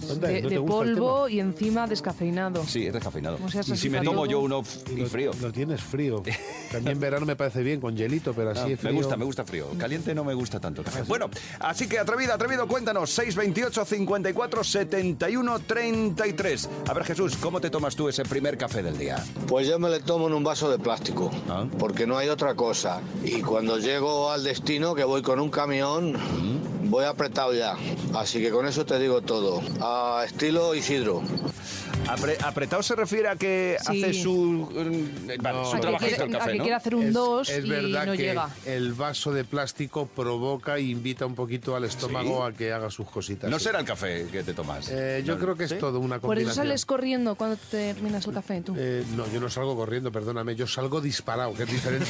¿Dónde? 0.07 0.29
De, 0.29 0.43
¿No 0.43 0.49
te 0.49 0.55
de 0.55 0.59
gusta 0.61 0.85
el 0.85 0.95
polvo 0.95 1.29
y 1.29 1.41
encima 1.41 1.87
descafeinado. 1.87 2.65
Sí, 2.65 2.87
es 2.87 2.93
descafeinado. 2.93 3.39
O 3.45 3.49
sea, 3.51 3.63
y 3.67 3.77
si 3.77 3.91
me 3.91 4.01
tomo 4.01 4.25
yo 4.25 4.41
uno 4.41 4.63
y 4.97 5.03
frío. 5.05 5.33
Lo, 5.41 5.49
lo 5.49 5.53
tienes 5.53 5.83
frío. 5.83 6.23
También 6.73 6.99
verano 7.01 7.27
me 7.27 7.35
parece 7.37 7.63
bien, 7.63 7.81
con 7.81 7.97
hielito, 7.97 8.33
pero 8.33 8.51
así 8.51 8.61
Ah, 8.65 8.69
es 8.69 8.81
frío. 8.81 8.93
me 8.93 8.99
gusta, 8.99 9.17
me 9.17 9.25
gusta 9.25 9.45
frío. 9.45 9.67
Caliente 9.77 10.15
no 10.15 10.25
me 10.25 10.33
gusta 10.35 10.61
tanto. 10.61 10.81
el 10.81 10.85
café. 10.87 11.03
Bueno, 11.03 11.29
así 11.59 11.89
que 11.89 11.99
atrevida, 11.99 12.35
atrevido, 12.35 12.67
cuéntanos. 12.69 13.11
628 13.11 13.85
54 13.85 14.65
71 14.65 15.59
33. 15.61 16.69
A 16.89 16.95
ver, 16.95 17.05
Jesús, 17.05 17.37
¿cómo 17.37 17.61
te 17.61 17.69
tomas 17.69 17.97
tú 17.97 18.09
ese 18.09 18.23
primer 18.25 18.57
café 18.57 18.83
del 18.83 18.97
día? 18.97 19.23
Pues 19.49 19.67
yo 19.67 19.79
me 19.79 19.91
le 19.91 20.01
tomo 20.01 20.29
en 20.29 20.35
un 20.35 20.45
vaso 20.45 20.71
de 20.71 20.79
plástico, 20.79 21.31
Ah. 21.51 21.67
porque 21.79 22.07
no 22.07 22.17
hay 22.17 22.29
otra 22.29 22.55
cosa. 22.55 23.01
Y 23.25 23.43
cuando 23.43 23.79
llego 23.79 24.31
al 24.31 24.45
destino, 24.45 24.95
que 24.95 25.05
voy 25.05 25.23
con 25.23 25.41
un 25.41 25.51
camión, 25.51 26.17
voy 26.97 27.05
apretado 27.05 27.53
ya. 27.53 27.75
Así 28.15 28.41
que 28.41 28.51
con 28.51 28.67
eso 28.67 28.87
te 28.87 28.99
digo 28.99 29.21
todo. 29.21 29.61
A 29.83 30.25
estilo 30.25 30.75
Isidro. 30.75 31.23
Apre- 32.09 32.37
apretado 32.45 32.83
se 32.83 32.95
refiere 32.95 33.29
a 33.29 33.37
que 33.37 33.77
Sí. 33.81 34.03
hace 34.05 34.15
su, 34.15 34.69
eh, 35.29 35.37
vale, 35.41 35.59
No. 35.59 35.65
su 35.71 35.79
trabajito 35.79 36.25
el 36.25 36.35
a 36.35 36.39
café, 36.39 36.53
que 36.53 36.59
¿no? 36.59 36.65
quiere 36.65 36.77
hacer 36.77 36.95
un 36.95 37.07
Es- 37.09 37.13
2 37.15 37.49
es 37.49 37.65
y 37.65 37.69
verdad 37.69 38.07
no 38.07 38.13
que 38.13 38.19
llega. 38.19 38.49
el 38.65 38.93
vaso 38.95 39.33
de 39.33 39.45
plástico 39.45 40.07
provoca 40.07 40.77
e 40.77 40.83
invita 40.83 41.27
un 41.27 41.35
poquito 41.35 41.75
al 41.77 41.85
estómago 41.85 42.47
Sí. 42.47 42.53
a 42.53 42.57
que 42.57 42.73
haga 42.73 42.91
sus 42.91 43.09
cositas. 43.11 43.51
No 43.51 43.59
sí. 43.59 43.65
será 43.65 43.81
el 43.81 43.85
café 43.85 44.27
que 44.31 44.43
te 44.43 44.55
tomas. 44.55 44.89
Eh, 44.91 45.23
yo 45.25 45.35
No, 45.35 45.41
creo 45.41 45.57
que 45.57 45.65
es 45.65 45.71
¿sí? 45.71 45.77
todo 45.79 45.99
una 46.01 46.19
Por 46.21 46.37
eso 46.39 46.45
combinación. 46.47 46.67
sales 46.67 46.87
corriendo 46.87 47.35
cuando 47.35 47.57
te 47.57 47.95
terminas 47.95 48.27
el 48.27 48.35
café, 48.35 48.61
tú. 48.61 48.75
Eh, 48.79 49.05
no, 49.17 49.27
yo 49.33 49.41
no 49.41 49.49
salgo 49.51 49.75
corriendo, 49.77 50.13
perdóname, 50.13 50.55
yo 50.55 50.67
salgo 50.67 51.01
disparado, 51.01 51.55
que 51.55 51.65
es 51.65 51.71
diferente. 51.71 52.07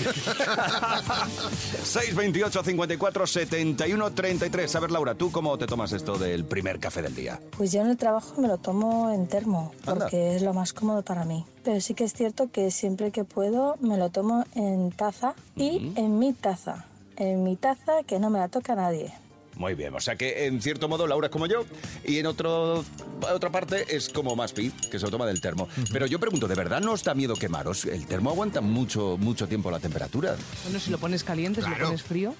628 1.83 2.63
54 2.63 3.27
71 3.27 4.11
33. 4.13 4.77
A 4.77 4.81
ver, 4.81 4.91
Laura, 4.91 5.15
¿tú 5.15 5.31
cómo 5.31 5.57
te 5.59 5.67
tomas 5.67 5.93
esto 5.93 6.19
del 6.19 6.45
primer 6.45 6.79
café 6.79 7.03
del 7.03 7.15
día? 7.15 7.41
Pues 7.57 7.73
yo 7.73 7.81
en 7.81 7.89
el 7.89 7.97
trabajo 7.97 8.41
me 8.41 8.49
lo 8.49 8.59
tomo 8.59 9.13
en 9.13 9.27
termo, 9.29 9.73
Anda. 9.87 10.05
porque 10.07 10.37
es 10.37 10.43
lo 10.43 10.53
más 10.55 10.73
cómodo 10.73 11.03
para 11.03 11.25
mí. 11.25 11.45
Pero 11.65 11.81
sí 11.81 11.95
que 11.95 12.05
es 12.05 12.13
cierto 12.13 12.51
que 12.51 12.71
siempre 12.71 13.11
que 13.11 13.25
puedo 13.25 13.77
me 13.81 13.97
lo 13.97 14.11
tomo 14.11 14.45
en 14.55 14.91
taza 14.93 15.35
y 15.57 15.93
en 15.97 16.19
mi 16.19 16.33
taza. 16.33 16.85
En 17.17 17.43
mi 17.45 17.57
taza 17.57 18.03
que 18.07 18.19
no 18.19 18.31
me 18.31 18.39
la 18.39 18.49
toca 18.49 18.75
nadie. 18.75 19.13
Muy 19.57 19.73
bien, 19.75 19.95
o 19.95 20.01
sea 20.01 20.17
que 20.17 20.45
en 20.47 20.61
cierto 20.61 20.87
modo 20.87 21.07
Laura 21.07 21.29
es 21.29 21.33
como 21.33 21.47
yo 21.47 21.65
y 22.05 22.19
en 22.19 22.27
otro, 22.27 22.85
otra 23.33 23.49
parte 23.51 23.87
es 23.97 24.11
como 24.11 24.37
Maspi, 24.37 24.71
que 24.91 24.99
se 24.99 25.07
lo 25.07 25.11
toma 25.11 25.25
del 25.25 25.41
termo. 25.41 25.67
Pero 25.91 26.05
yo 26.05 26.21
pregunto, 26.21 26.47
¿de 26.47 26.55
verdad 26.55 26.83
no 26.83 26.93
os 26.93 27.03
da 27.03 27.15
miedo 27.15 27.35
quemaros? 27.37 27.87
El 27.87 28.05
termo 28.07 28.29
aguanta 28.29 28.61
mucho, 28.61 29.17
mucho 29.19 29.49
tiempo 29.49 29.71
la 29.71 29.79
temperatura. 29.81 30.37
Bueno, 30.65 30.79
si 30.79 30.91
lo 30.91 30.99
pones 30.99 31.25
caliente, 31.25 31.63
si 31.63 31.69
lo 31.69 31.75
Claro. 31.75 31.87
pones 31.87 32.03
frío. 32.03 32.35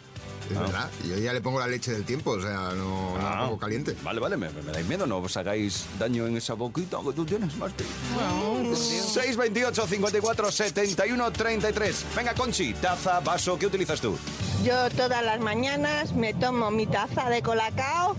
Es 0.51 0.59
verdad. 0.59 0.91
Yo 1.09 1.17
ya 1.19 1.33
le 1.33 1.41
pongo 1.41 1.59
la 1.61 1.67
leche 1.67 1.93
del 1.93 2.05
tiempo, 2.05 2.31
o 2.33 2.41
sea, 2.41 2.73
no, 2.75 3.17
no 3.17 3.19
la 3.19 3.33
Ah. 3.33 3.45
pongo 3.47 3.59
caliente. 3.59 3.97
Vale, 4.03 4.21
vale, 4.21 4.37
me, 4.37 4.49
me 4.51 4.73
dais 4.73 4.87
miedo, 4.87 5.07
no 5.07 5.19
os 5.19 5.37
hagáis 5.37 5.87
daño 5.99 6.27
en 6.27 6.37
esa 6.37 6.55
boquita 6.55 6.99
que 7.05 7.13
tú 7.13 7.25
tienes, 7.25 7.55
Marti. 7.57 7.85
628 8.75 9.87
54 9.87 10.51
71 10.53 11.31
33. 11.33 12.05
Venga, 12.17 12.35
Conchi, 12.35 12.75
taza, 12.75 13.21
vaso, 13.21 13.59
¿qué 13.59 13.67
utilizas 13.67 14.01
tú? 14.01 14.17
Yo 14.65 14.89
todas 14.91 15.25
las 15.25 15.41
mañanas 15.41 16.13
me 16.13 16.35
tomo 16.35 16.71
mi 16.71 16.87
taza 16.87 17.29
de 17.29 17.43
colacao 17.43 18.17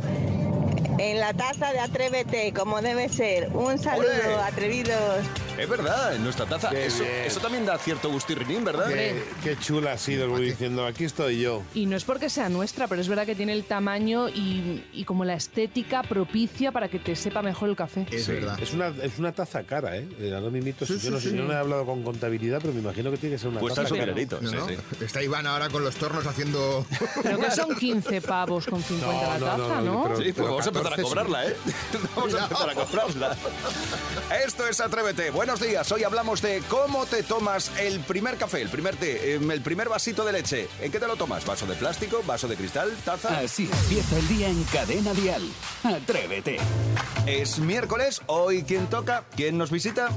en 0.99 1.19
la 1.19 1.33
taza 1.33 1.71
de 1.71 1.79
Atrévete, 1.79 2.53
como 2.53 2.81
debe 2.81 3.09
ser. 3.09 3.49
Un 3.53 3.77
saludo, 3.79 4.41
atrevidos. 4.45 5.23
Es 5.57 5.67
verdad, 5.69 6.15
en 6.15 6.23
nuestra 6.23 6.45
taza. 6.45 6.69
Qué 6.69 6.85
Eso, 6.85 7.03
bien. 7.03 7.15
eso 7.25 7.39
también 7.39 7.65
da 7.65 7.77
cierto 7.77 8.09
gustirrinín, 8.09 8.63
¿verdad? 8.63 8.87
Qué, 8.89 9.23
qué 9.43 9.57
chula 9.59 9.93
ha 9.93 9.97
sido 9.97 10.25
el 10.25 10.29
Guri 10.31 10.45
diciendo, 10.49 10.85
aquí 10.85 11.03
estoy 11.05 11.39
yo. 11.41 11.63
Y 11.73 11.85
no 11.85 11.95
es 11.97 12.03
porque 12.03 12.29
sea 12.29 12.49
nuestra, 12.49 12.87
pero 12.87 13.01
es 13.01 13.07
verdad 13.07 13.25
que 13.25 13.35
tiene 13.35 13.53
el 13.53 13.63
tamaño 13.63 14.29
y, 14.29 14.83
y 14.93 15.03
como 15.05 15.25
la 15.25 15.33
estética 15.33 16.03
propicia 16.03 16.71
para 16.71 16.87
que 16.89 16.99
te 16.99 17.15
sepa 17.15 17.41
mejor 17.41 17.69
el 17.69 17.75
café. 17.75 18.05
Es 18.11 18.27
verdad. 18.27 18.59
Es 18.61 18.73
una, 18.73 18.87
es 18.87 19.17
una 19.19 19.31
taza 19.31 19.63
cara, 19.63 19.97
¿eh? 19.97 20.07
Eh, 20.19 20.33
Ahora 20.35 20.49
mismito, 20.49 20.85
Sí, 20.85 20.93
yo 20.93 20.99
sí, 20.99 21.09
no, 21.09 21.19
sí. 21.19 21.51
he 21.51 21.55
hablado 21.55 21.85
con 21.85 22.03
contabilidad, 22.03 22.59
pero 22.61 22.73
me 22.73 22.79
imagino 22.81 23.09
que 23.11 23.17
tiene 23.17 23.35
que 23.35 23.39
ser 23.39 23.49
una 23.49 23.59
Cuesta 23.59 23.81
taza 23.83 23.89
su 23.89 23.95
cara. 23.99 24.07
dinerito, 24.07 24.39
No, 24.41 24.49
sí, 24.49 24.55
no. 24.55 24.67
sí. 24.67 24.75
Está 25.01 25.23
Iván 25.23 25.47
ahora 25.47 25.69
con 25.69 25.83
los 25.83 25.95
tornos 25.95 26.25
haciendo... 26.27 26.85
Pero 27.23 27.39
que 27.39 27.51
son 27.51 27.75
15 27.75 28.21
pavos 28.21 28.65
con 28.67 28.81
50 28.83 29.15
la 29.27 29.37
No, 29.39 29.57
no, 29.57 29.67
taza, 29.67 29.75
no, 29.75 29.81
¿no? 29.81 29.93
no, 29.93 30.03
pero- 30.03 30.17
Sí, 30.17 30.33
pues 30.33 30.47
vamos 30.47 30.65
a 30.65 30.69
empezar 30.69 30.93
a 30.93 30.95
14 30.95 31.01
sí. 31.01 31.07
cobrarla, 31.07 31.47
¿eh? 31.47 31.55
Vamos 32.15 32.33
a 32.33 32.43
empezar 32.43 32.69
a 32.69 32.73
cobrarla. 32.75 33.37
Esto 34.45 34.67
es 34.67 34.79
Atrévete. 34.79 35.31
Buenos 35.47 35.65
días. 35.65 35.89
Hoy 35.93 36.03
hablamos 36.03 36.41
de 36.41 36.61
cómo 36.67 37.05
te 37.05 37.23
tomas 37.23 37.71
el 37.79 38.01
primer 38.01 38.35
café, 38.35 38.61
el 38.61 38.67
primer 38.67 38.97
té, 38.97 39.35
em, 39.35 39.49
el 39.49 39.61
primer 39.61 39.87
vasito 39.87 40.25
de 40.25 40.33
leche. 40.33 40.67
¿En 40.81 40.91
qué 40.91 40.99
te 40.99 41.07
lo 41.07 41.15
tomas? 41.15 41.45
¿Vaso 41.45 41.65
de 41.65 41.73
plástico? 41.75 42.21
¿Vaso 42.27 42.49
de 42.49 42.57
cristal? 42.57 42.91
¿Taza? 43.05 43.39
Así 43.39 43.69
empieza 43.71 44.17
el 44.19 44.27
día 44.27 44.49
en 44.49 44.61
Cadena 44.65 45.13
Dial. 45.13 45.41
Atrévete. 45.85 46.57
Es 47.25 47.59
miércoles. 47.59 48.21
Hoy, 48.25 48.63
¿quién 48.63 48.87
toca? 48.87 49.23
¿Quién 49.37 49.57
nos 49.57 49.71
visita? 49.71 50.09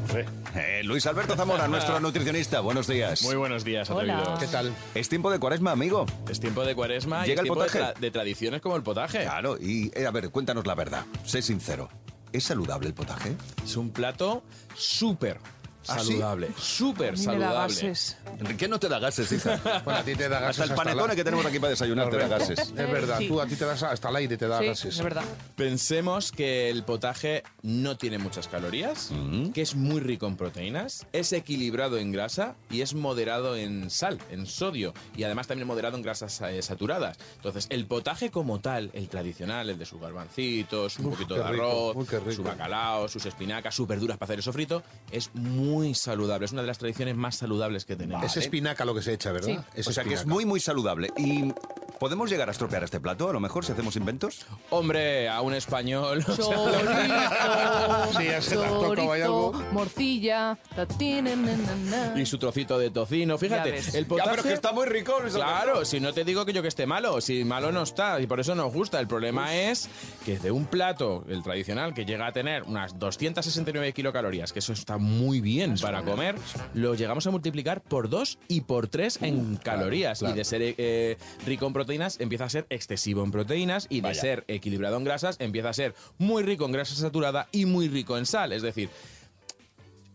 Eh, 0.57 0.83
Luis 0.83 1.07
Alberto 1.07 1.37
Zamora, 1.37 1.69
nuestro 1.69 2.01
nutricionista. 2.01 2.59
Buenos 2.59 2.89
días. 2.89 3.23
Muy 3.23 3.37
buenos 3.37 3.63
días, 3.63 3.89
Hola. 3.89 4.15
atrevidos. 4.19 4.41
¿Qué 4.41 4.47
tal? 4.49 4.75
Es 4.97 5.09
tiempo 5.09 5.31
de 5.31 5.39
cuaresma, 5.39 5.71
amigo. 5.71 6.07
Es 6.29 6.41
tiempo 6.41 6.65
de 6.65 6.75
cuaresma 6.75 7.25
y 7.25 7.29
¿Llega 7.29 7.35
es 7.43 7.47
el 7.49 7.55
tiempo 7.55 7.63
de, 7.63 7.69
potaje? 7.71 7.85
tra- 7.95 8.01
de 8.01 8.11
tradiciones 8.11 8.61
como 8.61 8.75
el 8.75 8.83
potaje. 8.83 9.23
Claro, 9.23 9.57
y 9.61 9.93
eh, 9.95 10.07
a 10.07 10.11
ver, 10.11 10.31
cuéntanos 10.31 10.67
la 10.67 10.75
verdad. 10.75 11.05
Sé 11.25 11.41
sincero. 11.41 11.89
¿Es 12.33 12.45
saludable 12.45 12.89
el 12.89 12.95
potaje? 12.95 13.37
Es 13.65 13.77
un 13.77 13.91
plato 13.91 14.43
súper. 14.77 15.39
Saludable. 15.83 16.49
Súper 16.59 17.17
saludable. 17.19 17.75
gases. 17.75 18.17
¿Qué 18.59 18.69
no 18.69 18.79
te 18.79 18.89
da 18.89 18.99
gases, 18.99 19.31
hija? 19.33 19.61
Bueno, 19.85 20.01
a 20.01 20.03
ti 20.05 20.15
te 20.15 20.29
da 20.29 20.41
gases 20.41 20.61
Hasta 20.61 20.73
el 20.73 20.77
panetone 20.77 21.09
la- 21.09 21.17
que 21.17 21.25
tenemos 21.25 21.47
aquí 21.47 21.59
para 21.59 21.71
desayunar 21.71 22.11
te 22.11 22.17
da 22.19 22.29
gases. 22.29 22.59
Es 22.61 22.75
verdad, 22.75 23.19
Sí. 23.19 23.29
tú 23.29 23.41
a 23.41 23.47
ti 23.47 23.57
te 23.57 23.65
das 23.65 23.83
hasta 23.83 24.09
el 24.11 24.17
aire 24.17 24.37
te 24.37 24.47
da 24.49 24.59
Sí, 24.61 24.67
gases. 24.67 24.97
es 24.97 25.03
verdad. 25.03 25.25
Pensemos 25.57 26.33
que 26.33 26.71
el 26.71 26.85
potaje 26.85 27.43
no 27.63 27.97
tiene 27.97 28.19
muchas 28.19 28.49
calorías, 28.49 29.11
que 29.55 29.63
es 29.63 29.75
muy 29.75 30.01
rico 30.01 30.27
en 30.27 30.37
proteínas, 30.37 31.07
es 31.13 31.33
equilibrado 31.33 31.99
en 31.99 32.13
grasa 32.13 32.55
y 32.71 32.81
es 32.81 32.95
moderado 32.95 33.57
en 33.57 33.91
sal, 33.91 34.19
en 34.31 34.47
sodio 34.47 34.93
y 35.17 35.25
además 35.25 35.47
también 35.47 35.67
moderado 35.67 35.97
en 35.97 36.03
grasas 36.03 36.41
eh, 36.41 36.63
saturadas. 36.63 37.19
Entonces, 37.37 37.67
el 37.71 37.87
potaje 37.87 38.31
como 38.31 38.61
tal, 38.61 38.91
el 38.95 39.09
tradicional, 39.09 39.69
el 39.71 39.79
de 39.79 39.85
sus 39.87 40.01
garbancitos, 40.01 40.99
un 40.99 41.07
Uf, 41.07 41.13
poquito 41.15 41.35
de 41.35 41.43
rico, 41.51 41.91
arroz, 41.95 42.35
su 42.35 42.43
bacalao, 42.43 43.09
sus 43.09 43.27
espinacas, 43.27 43.75
sus 43.75 43.87
verduras 43.87 44.17
para 44.19 44.29
hacer 44.29 44.39
el 44.39 44.43
sofrito, 44.43 44.83
es 45.13 45.31
muy 45.35 45.70
saludable. 45.95 46.47
Es 46.47 46.53
una 46.53 46.63
de 46.63 46.69
las 46.69 46.79
tradiciones 46.79 47.17
más 47.17 47.37
saludables 47.37 47.85
que 47.85 47.97
tenemos. 47.97 48.25
Es 48.25 48.37
espinaca 48.37 48.85
lo 48.85 48.95
que 48.95 49.03
se 49.03 49.13
echa, 49.13 49.33
¿verdad? 49.33 49.49
Sí. 49.49 49.59
Es 49.75 49.87
o 49.87 49.93
sea 49.93 50.05
que 50.05 50.15
es 50.15 50.27
muy, 50.27 50.45
muy 50.45 50.61
saludable. 50.61 51.11
¿Y 51.17 51.53
podemos 52.01 52.31
llegar 52.31 52.49
a 52.49 52.53
estropear 52.53 52.83
este 52.83 52.99
plato? 52.99 53.29
A 53.29 53.33
lo 53.33 53.41
mejor 53.41 53.65
si 53.65 53.73
hacemos 53.73 53.95
inventos. 53.95 54.47
Hombre, 54.71 55.29
a 55.29 55.43
un 55.43 55.53
español. 55.55 56.25
Chorizo, 56.25 56.71
Sí, 58.19 58.27
¿hay 58.27 58.35
algo? 58.35 58.81
chorizo, 58.81 59.53
morcilla, 59.73 60.59
y 62.17 62.27
su 62.27 62.39
trocito 62.39 62.79
de 62.79 62.91
tocino. 62.91 63.37
Fíjate, 63.37 63.73
ves. 63.73 63.95
el 63.95 64.07
potaje... 64.07 64.29
Ya, 64.29 64.33
pero 64.33 64.43
que 64.43 64.53
está 64.55 64.73
muy 64.73 64.87
rico. 64.87 65.15
Claro, 65.33 65.85
si 65.85 66.01
no 66.01 66.13
te 66.15 66.25
digo 66.25 66.47
que 66.47 66.55
yo 66.55 66.63
que 66.63 66.69
esté 66.69 66.87
malo, 66.87 67.21
si 67.21 67.45
malo 67.45 67.71
no 67.71 67.83
está 67.83 68.19
y 68.21 68.27
por 68.27 68.41
eso 68.41 68.55
nos 68.55 68.73
gusta. 68.73 68.99
El 68.99 69.07
problema 69.07 69.55
es 69.55 69.89
que 70.25 70.39
de 70.39 70.51
un 70.51 70.65
plato, 70.65 71.25
el 71.29 71.43
tradicional, 71.43 71.93
que 71.93 72.07
llega 72.07 72.27
a 72.27 72.33
tener 72.33 72.63
unas 72.63 72.99
269 72.99 73.93
kilocalorías, 73.93 74.55
que 74.55 74.61
eso 74.61 74.73
está 74.73 74.97
muy 74.97 75.43
bien 75.43 75.75
para 75.83 76.03
comer, 76.03 76.37
lo 76.73 76.95
llegamos 76.95 77.27
a 77.27 77.31
multiplicar 77.31 77.83
por 77.83 78.09
dos 78.09 78.39
y 78.49 78.63
por 78.63 78.89
tres 78.89 79.19
en 79.21 79.57
calorías. 79.57 80.21
claro. 80.21 80.35
Y 80.35 80.39
de 80.39 80.45
ser 80.45 80.61
eh, 80.63 81.19
rico 81.45 81.67
en 81.67 81.73
proteínas, 81.75 81.90
empieza 82.21 82.45
a 82.45 82.51
ser 82.51 82.67
excesivo 82.71 83.25
en 83.25 83.31
proteínas 83.31 83.87
y 83.89 83.97
de 83.97 84.09
Vaya. 84.09 84.21
ser 84.21 84.45
equilibrado 84.49 84.97
en 84.97 85.05
grasas, 85.05 85.37
empieza 85.41 85.71
a 85.71 85.73
ser 85.73 85.95
muy 86.19 86.43
rico 86.43 86.65
en 86.67 86.73
grasa 86.73 86.95
saturada 86.95 87.49
y 87.53 87.65
muy 87.67 87.89
rico 87.89 88.17
en 88.19 88.27
sal. 88.27 88.53
Es 88.53 88.63
decir, 88.63 88.89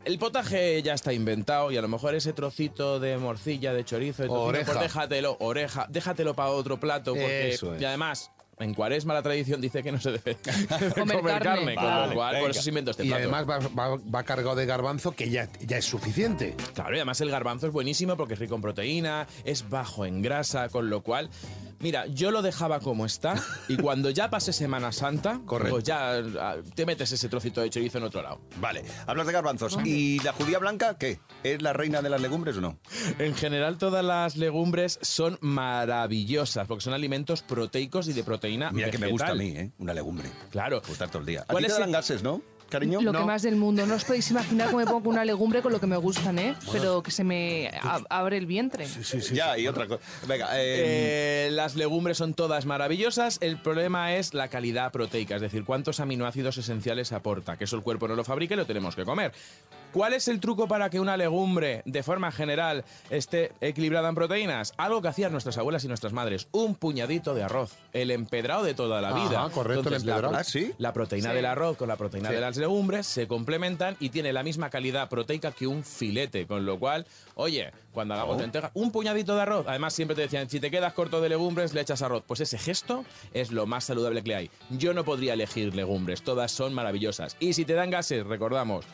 el 0.05 0.19
potaje 0.19 0.81
ya 0.83 0.93
está 0.93 1.13
inventado 1.13 1.71
y 1.71 1.77
a 1.77 1.81
lo 1.81 1.87
mejor 1.87 2.13
ese 2.13 2.31
trocito 2.33 2.99
de 2.99 3.17
morcilla, 3.17 3.73
de 3.73 3.83
chorizo, 3.83 4.21
de 4.23 4.27
tocino, 4.29 4.43
Oreja. 4.45 4.65
pues 4.73 4.79
déjatelo, 4.83 5.37
oreja, 5.39 5.87
déjatelo 5.89 6.35
para 6.35 6.49
otro 6.51 6.79
plato 6.79 7.11
porque 7.13 7.49
Eso 7.49 7.73
es. 7.75 7.81
y 7.81 7.85
además 7.85 8.31
en 8.59 8.73
Cuaresma 8.73 9.13
la 9.15 9.21
tradición 9.23 9.59
dice 9.59 9.81
que 9.83 9.91
no 9.91 9.99
se 9.99 10.11
debe 10.11 10.37
comer, 10.95 11.17
Comer 11.17 11.39
carne. 11.41 11.41
carne, 11.43 11.75
con 11.75 12.09
lo 12.09 12.13
cual 12.15 12.39
por 12.39 12.51
eso 12.51 12.61
se 12.61 12.69
inventó 12.69 12.91
este 12.91 13.03
Y 13.03 13.07
plato. 13.07 13.23
además 13.23 13.49
va, 13.49 13.57
va- 13.67 13.97
va 13.97 14.23
cargado 14.23 14.55
de 14.55 14.65
garbanzo 14.67 15.11
que 15.13 15.29
ya, 15.29 15.49
ya 15.59 15.77
es 15.79 15.85
suficiente. 15.85 16.55
Claro, 16.75 16.91
y 16.93 16.97
además 16.97 17.19
el 17.21 17.31
garbanzo 17.31 17.65
es 17.67 17.73
buenísimo 17.73 18.15
porque 18.15 18.35
es 18.35 18.39
rico 18.39 18.53
en 18.55 18.61
proteína, 18.61 19.27
es 19.43 19.67
bajo 19.69 20.05
en 20.05 20.21
grasa, 20.21 20.69
con 20.69 20.89
lo 20.89 21.01
cual, 21.01 21.29
mira, 21.79 22.05
yo 22.07 22.31
lo 22.31 22.41
dejaba 22.41 22.79
como 22.79 23.05
está 23.05 23.35
y 23.67 23.77
cuando 23.81 24.09
ya 24.09 24.29
pase 24.29 24.53
Semana 24.53 24.91
Santa, 24.91 25.41
Correcto. 25.45 25.75
pues 25.75 25.83
ya 25.83 26.17
ah, 26.39 26.55
te 26.75 26.85
metes 26.85 27.11
ese 27.11 27.29
trocito 27.29 27.61
de 27.61 27.69
chorizo 27.69 27.97
en 27.97 28.03
otro 28.05 28.21
lado. 28.21 28.41
Vale, 28.59 28.83
hablas 29.07 29.27
de 29.27 29.33
garbanzos. 29.33 29.77
¿Y 29.85 30.19
la 30.19 30.33
judía 30.33 30.59
blanca 30.59 30.97
qué? 30.97 31.19
¿Es 31.43 31.61
la 31.61 31.73
reina 31.73 32.01
de 32.01 32.09
las 32.09 32.21
legumbres 32.21 32.57
o 32.57 32.61
no? 32.61 32.79
En 33.19 33.35
general 33.35 33.77
todas 33.77 34.03
las 34.03 34.35
legumbres 34.37 34.99
son 35.01 35.37
maravillosas 35.41 36.67
porque 36.67 36.83
son 36.83 36.93
alimentos 36.93 37.41
proteicos 37.41 38.07
y 38.07 38.13
de 38.13 38.23
proteína 38.23 38.71
Mira 38.71 38.89
que 38.91 38.97
me 38.97 39.07
gusta 39.07 39.27
a 39.29 39.35
mí, 39.35 39.49
¿eh? 39.55 39.71
Una 39.77 39.93
legumbre. 39.93 40.29
Claro. 40.51 40.81
Gustar 40.87 41.09
todo 41.09 41.19
el 41.19 41.25
día. 41.25 41.41
¿A 41.41 41.45
¿Cuál 41.45 41.63
ti 41.63 41.67
te 41.67 41.73
es 41.73 41.79
dan 41.79 41.89
el- 41.89 41.93
gases, 41.95 42.23
no, 42.23 42.41
cariño? 42.69 43.01
Lo 43.01 43.11
no. 43.13 43.19
que 43.19 43.25
más 43.25 43.41
del 43.41 43.55
mundo. 43.55 43.85
No 43.85 43.95
os 43.95 44.03
podéis 44.05 44.29
imaginar 44.31 44.67
cómo 44.67 44.79
me 44.79 44.85
pongo 44.85 45.09
una 45.09 45.25
legumbre 45.25 45.61
con 45.61 45.71
lo 45.71 45.79
que 45.79 45.87
me 45.87 45.97
gustan, 45.97 46.39
¿eh? 46.39 46.55
Pero 46.71 47.01
que 47.03 47.11
se 47.11 47.23
me 47.23 47.71
abre 48.09 48.37
el 48.37 48.45
vientre. 48.45 48.85
Sí, 48.87 49.21
sí. 49.21 49.35
Ya, 49.35 49.57
y 49.57 49.67
otra 49.67 49.87
cosa. 49.87 50.01
Venga, 50.27 50.49
eh, 50.59 51.45
Eh, 51.47 51.49
las 51.51 51.75
legumbres 51.75 52.17
son 52.17 52.33
todas 52.33 52.65
maravillosas. 52.65 53.37
El 53.41 53.57
problema 53.61 54.13
es 54.15 54.33
la 54.33 54.47
calidad 54.47 54.91
proteica, 54.91 55.35
es 55.35 55.41
decir, 55.41 55.63
cuántos 55.65 55.99
aminoácidos 55.99 56.57
esenciales 56.57 57.11
aporta, 57.11 57.57
que 57.57 57.65
eso 57.65 57.75
el 57.75 57.81
cuerpo 57.83 58.07
no 58.07 58.15
lo 58.15 58.23
fabrica 58.23 58.53
y 58.53 58.57
lo 58.57 58.65
tenemos 58.65 58.95
que 58.95 59.03
comer. 59.05 59.31
¿Cuál 59.93 60.13
es 60.13 60.27
el 60.27 60.41
truco 60.41 60.67
para 60.67 60.89
que 60.89 60.99
una 60.99 61.15
legumbre, 61.15 61.81
de 61.85 62.03
forma 62.03 62.29
general, 62.31 62.83
esté 63.09 63.53
equilibrada 63.61 64.09
en 64.09 64.15
proteínas? 64.15 64.73
Algo 64.75 65.01
que 65.01 65.07
hacían 65.07 65.31
nuestras 65.31 65.57
abuelas 65.57 65.85
y 65.85 65.87
nuestras 65.87 66.11
madres, 66.11 66.47
un 66.51 66.75
puñadito 66.75 67.33
de 67.33 67.43
arroz, 67.43 67.71
el 67.93 68.11
empedrado 68.11 68.63
de 68.63 68.73
toda 68.73 68.99
la 69.01 69.13
vida. 69.13 69.39
Ajá, 69.39 69.49
correcto, 69.51 69.87
el 69.87 69.91
la 69.91 69.97
empedrado. 69.97 70.35
¿Ah, 70.35 70.43
sí? 70.43 70.73
La 70.79 70.91
proteína 70.91 71.33
del 71.33 71.45
arroz 71.45 71.77
con 71.77 71.87
la 71.87 71.95
proteína 71.95 72.27
Sí. 72.29 72.35
de 72.35 72.41
las 72.55 72.61
legumbres 72.61 73.05
se 73.05 73.27
complementan 73.27 73.97
y 73.99 74.09
tiene 74.09 74.31
la 74.31 74.41
misma 74.41 74.69
calidad 74.69 75.09
proteica 75.09 75.51
que 75.51 75.67
un 75.67 75.83
filete, 75.83 76.47
con 76.47 76.65
lo 76.65 76.79
cual, 76.79 77.05
oye, 77.33 77.73
cuando 77.91 78.13
hagamos 78.13 78.39
lentejas, 78.39 78.71
un 78.73 78.93
puñadito 78.93 79.35
de 79.35 79.41
arroz, 79.41 79.65
además 79.67 79.93
siempre 79.93 80.15
te 80.15 80.21
decían, 80.21 80.49
si 80.49 80.61
te 80.61 80.71
quedas 80.71 80.93
corto 80.93 81.19
de 81.19 81.27
legumbres, 81.27 81.73
le 81.73 81.81
echas 81.81 82.01
arroz. 82.01 82.23
Pues 82.25 82.39
ese 82.39 82.57
gesto 82.57 83.03
es 83.33 83.51
lo 83.51 83.65
más 83.65 83.83
saludable 83.83 84.23
que 84.23 84.35
hay. 84.35 84.51
Yo 84.69 84.93
no 84.93 85.03
podría 85.03 85.33
elegir 85.33 85.75
legumbres, 85.75 86.21
todas 86.21 86.49
son 86.51 86.73
maravillosas. 86.73 87.35
Y 87.41 87.53
si 87.53 87.65
te 87.65 87.73
dan 87.73 87.89
gases, 87.89 88.25
recordamos, 88.25 88.85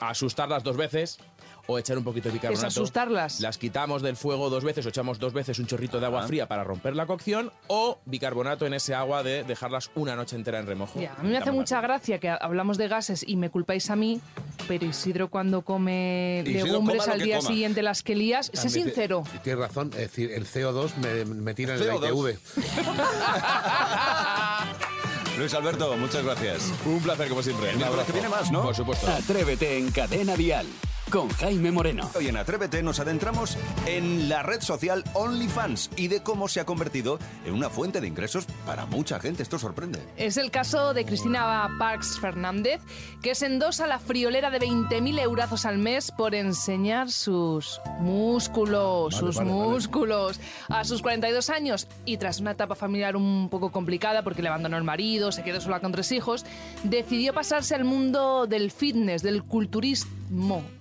asustarlas 0.00 0.64
dos 0.64 0.76
veces 0.76 1.18
o 1.66 1.78
echar 1.78 1.96
un 1.98 2.04
poquito 2.04 2.28
de 2.28 2.34
bicarbonato. 2.34 2.66
asustarlas? 2.66 3.40
Las 3.40 3.58
quitamos 3.58 4.02
del 4.02 4.16
fuego 4.16 4.50
dos 4.50 4.64
veces 4.64 4.84
o 4.86 4.88
echamos 4.88 5.18
dos 5.18 5.32
veces 5.32 5.58
un 5.58 5.66
chorrito 5.66 6.00
de 6.00 6.06
agua 6.06 6.26
fría 6.26 6.46
para 6.46 6.64
romper 6.64 6.96
la 6.96 7.06
cocción 7.06 7.52
o 7.68 7.98
bicarbonato 8.04 8.66
en 8.66 8.74
ese 8.74 8.94
agua 8.94 9.22
de 9.22 9.44
dejarlas 9.44 9.90
una 9.94 10.16
noche 10.16 10.36
entera 10.36 10.58
en 10.58 10.66
remojo. 10.66 11.00
Ya, 11.00 11.14
a 11.18 11.22
mí 11.22 11.30
me 11.30 11.38
hace 11.38 11.52
mucha 11.52 11.80
gracia 11.80 12.18
que 12.18 12.28
hablamos 12.28 12.78
de 12.78 12.88
gases 12.88 13.24
y 13.26 13.36
me 13.36 13.50
culpáis 13.50 13.90
a 13.90 13.96
mí, 13.96 14.20
pero 14.68 14.84
Isidro 14.86 15.28
cuando 15.28 15.62
come 15.62 16.42
Isidro 16.46 16.66
legumbres 16.66 17.08
al 17.08 17.20
día 17.20 17.38
coma. 17.38 17.48
siguiente 17.48 17.82
las 17.82 18.02
que 18.02 18.14
lías, 18.14 18.50
sé 18.52 18.68
sincero. 18.68 19.24
Tienes 19.42 19.60
razón, 19.60 19.90
es 19.92 19.98
decir, 19.98 20.30
el 20.32 20.46
CO2 20.46 20.94
me, 20.96 21.24
me 21.24 21.54
tira 21.54 21.74
en 21.76 21.82
el 21.82 21.88
CO2. 21.88 22.10
ITV. 22.10 22.38
Luis 25.38 25.52
Alberto, 25.54 25.96
muchas 25.96 26.24
gracias. 26.24 26.72
Un 26.86 27.00
placer 27.00 27.28
como 27.28 27.42
siempre. 27.42 27.70
El 27.70 27.76
miércoles 27.76 28.06
que 28.06 28.12
viene 28.12 28.28
más, 28.28 28.50
¿no? 28.52 28.62
Por 28.62 28.74
supuesto. 28.74 29.08
Atrévete 29.10 29.78
en 29.78 29.90
Cadena 29.90 30.36
Dial 30.36 30.66
con 31.14 31.28
Jaime 31.28 31.70
Moreno. 31.70 32.10
Hoy 32.16 32.26
en 32.26 32.36
Atrévete 32.36 32.82
nos 32.82 32.98
adentramos 32.98 33.56
en 33.86 34.28
la 34.28 34.42
red 34.42 34.60
social 34.60 35.04
OnlyFans 35.12 35.90
y 35.96 36.08
de 36.08 36.24
cómo 36.24 36.48
se 36.48 36.58
ha 36.58 36.66
convertido 36.66 37.20
en 37.46 37.54
una 37.54 37.70
fuente 37.70 38.00
de 38.00 38.08
ingresos 38.08 38.46
para 38.66 38.84
mucha 38.86 39.20
gente. 39.20 39.44
Esto 39.44 39.56
sorprende. 39.56 40.00
Es 40.16 40.38
el 40.38 40.50
caso 40.50 40.92
de 40.92 41.04
Cristina 41.04 41.68
Parks 41.78 42.18
Fernández, 42.18 42.80
que 43.22 43.36
se 43.36 43.46
endosa 43.46 43.86
la 43.86 44.00
friolera 44.00 44.50
de 44.50 44.58
20.000 44.58 45.20
eurazos 45.20 45.66
al 45.66 45.78
mes 45.78 46.10
por 46.10 46.34
enseñar 46.34 47.12
sus 47.12 47.80
músculos, 48.00 49.14
Vale, 49.14 49.26
sus 49.26 49.36
vale, 49.36 49.50
vale. 49.50 49.70
músculos. 49.70 50.40
A 50.68 50.82
sus 50.82 51.00
42 51.00 51.48
años 51.48 51.86
y 52.04 52.16
tras 52.16 52.40
una 52.40 52.50
etapa 52.50 52.74
familiar 52.74 53.14
un 53.14 53.48
poco 53.50 53.70
complicada 53.70 54.24
porque 54.24 54.42
le 54.42 54.48
abandonó 54.48 54.76
el 54.78 54.84
marido, 54.84 55.30
se 55.30 55.44
quedó 55.44 55.60
sola 55.60 55.78
con 55.78 55.92
tres 55.92 56.10
hijos, 56.10 56.44
decidió 56.82 57.32
pasarse 57.32 57.76
al 57.76 57.84
mundo 57.84 58.48
del 58.48 58.72
fitness, 58.72 59.22
del 59.22 59.44
culturismo, 59.44 60.10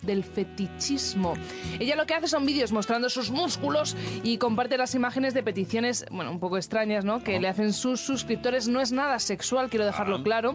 del 0.01 0.23
fetichismo. 0.23 1.35
Ella 1.79 1.95
lo 1.95 2.05
que 2.05 2.13
hace 2.13 2.27
son 2.27 2.45
vídeos 2.45 2.71
mostrando 2.71 3.09
sus 3.09 3.31
músculos 3.31 3.95
y 4.23 4.38
comparte 4.38 4.77
las 4.77 4.95
imágenes 4.95 5.33
de 5.33 5.43
peticiones, 5.43 6.05
bueno, 6.12 6.31
un 6.31 6.39
poco 6.39 6.57
extrañas, 6.57 7.05
¿no? 7.05 7.23
Que 7.23 7.39
le 7.39 7.47
hacen 7.47 7.73
sus 7.73 8.01
suscriptores. 8.01 8.67
No 8.67 8.81
es 8.81 8.91
nada 8.91 9.19
sexual, 9.19 9.69
quiero 9.69 9.85
dejarlo 9.85 10.23
claro. 10.23 10.53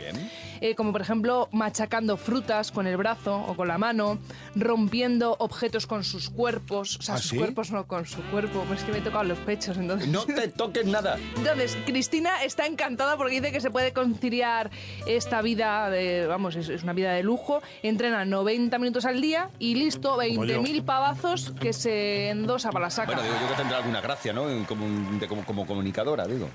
Eh, 0.60 0.74
como 0.74 0.92
por 0.92 1.00
ejemplo 1.00 1.48
machacando 1.52 2.16
frutas 2.16 2.72
con 2.72 2.86
el 2.86 2.96
brazo 2.96 3.36
o 3.46 3.54
con 3.54 3.68
la 3.68 3.78
mano, 3.78 4.18
rompiendo 4.54 5.36
objetos 5.38 5.86
con 5.86 6.02
sus 6.02 6.30
cuerpos, 6.30 6.96
o 6.96 7.02
sea, 7.02 7.14
¿Ah, 7.14 7.18
sus 7.18 7.30
sí? 7.30 7.36
cuerpos 7.36 7.70
no 7.70 7.86
con 7.86 8.06
su 8.06 8.22
cuerpo, 8.30 8.64
pues 8.66 8.80
es 8.80 8.86
que 8.86 8.92
me 8.92 8.98
he 8.98 9.02
tocado 9.02 9.24
los 9.24 9.38
pechos, 9.38 9.76
entonces. 9.76 10.08
No 10.08 10.24
te 10.24 10.48
toques 10.48 10.86
nada. 10.86 11.18
Entonces, 11.36 11.76
Cristina 11.86 12.42
está 12.42 12.66
encantada 12.66 13.16
porque 13.16 13.40
dice 13.40 13.52
que 13.52 13.60
se 13.60 13.70
puede 13.70 13.92
conciliar 13.92 14.70
esta 15.06 15.42
vida, 15.42 15.88
de, 15.90 16.26
vamos, 16.26 16.56
es, 16.56 16.68
es 16.68 16.82
una 16.82 16.92
vida 16.92 17.12
de 17.12 17.22
lujo. 17.22 17.62
Entrena 17.82 18.24
90 18.24 18.77
minutos 18.80 19.04
al 19.04 19.20
día 19.20 19.48
y 19.58 19.74
listo, 19.74 20.16
Como 20.16 20.44
yo. 20.44 20.62
20.000 20.62 20.84
pavazos 20.84 21.52
que 21.60 21.72
se 21.72 22.30
endosa 22.30 22.70
para 22.70 22.86
la 22.86 22.90
saca. 22.90 23.06
Bueno, 23.12 23.22
digo 23.22 23.34
yo 23.42 23.48
que 23.48 23.54
tendrá 23.54 23.78
alguna 23.78 24.00
gracia, 24.00 24.32
¿no? 24.32 24.44
Como, 24.66 24.86
de- 25.18 25.26
como, 25.28 25.44
como 25.44 25.66
comunicadora, 25.66 26.26
digo. 26.26 26.48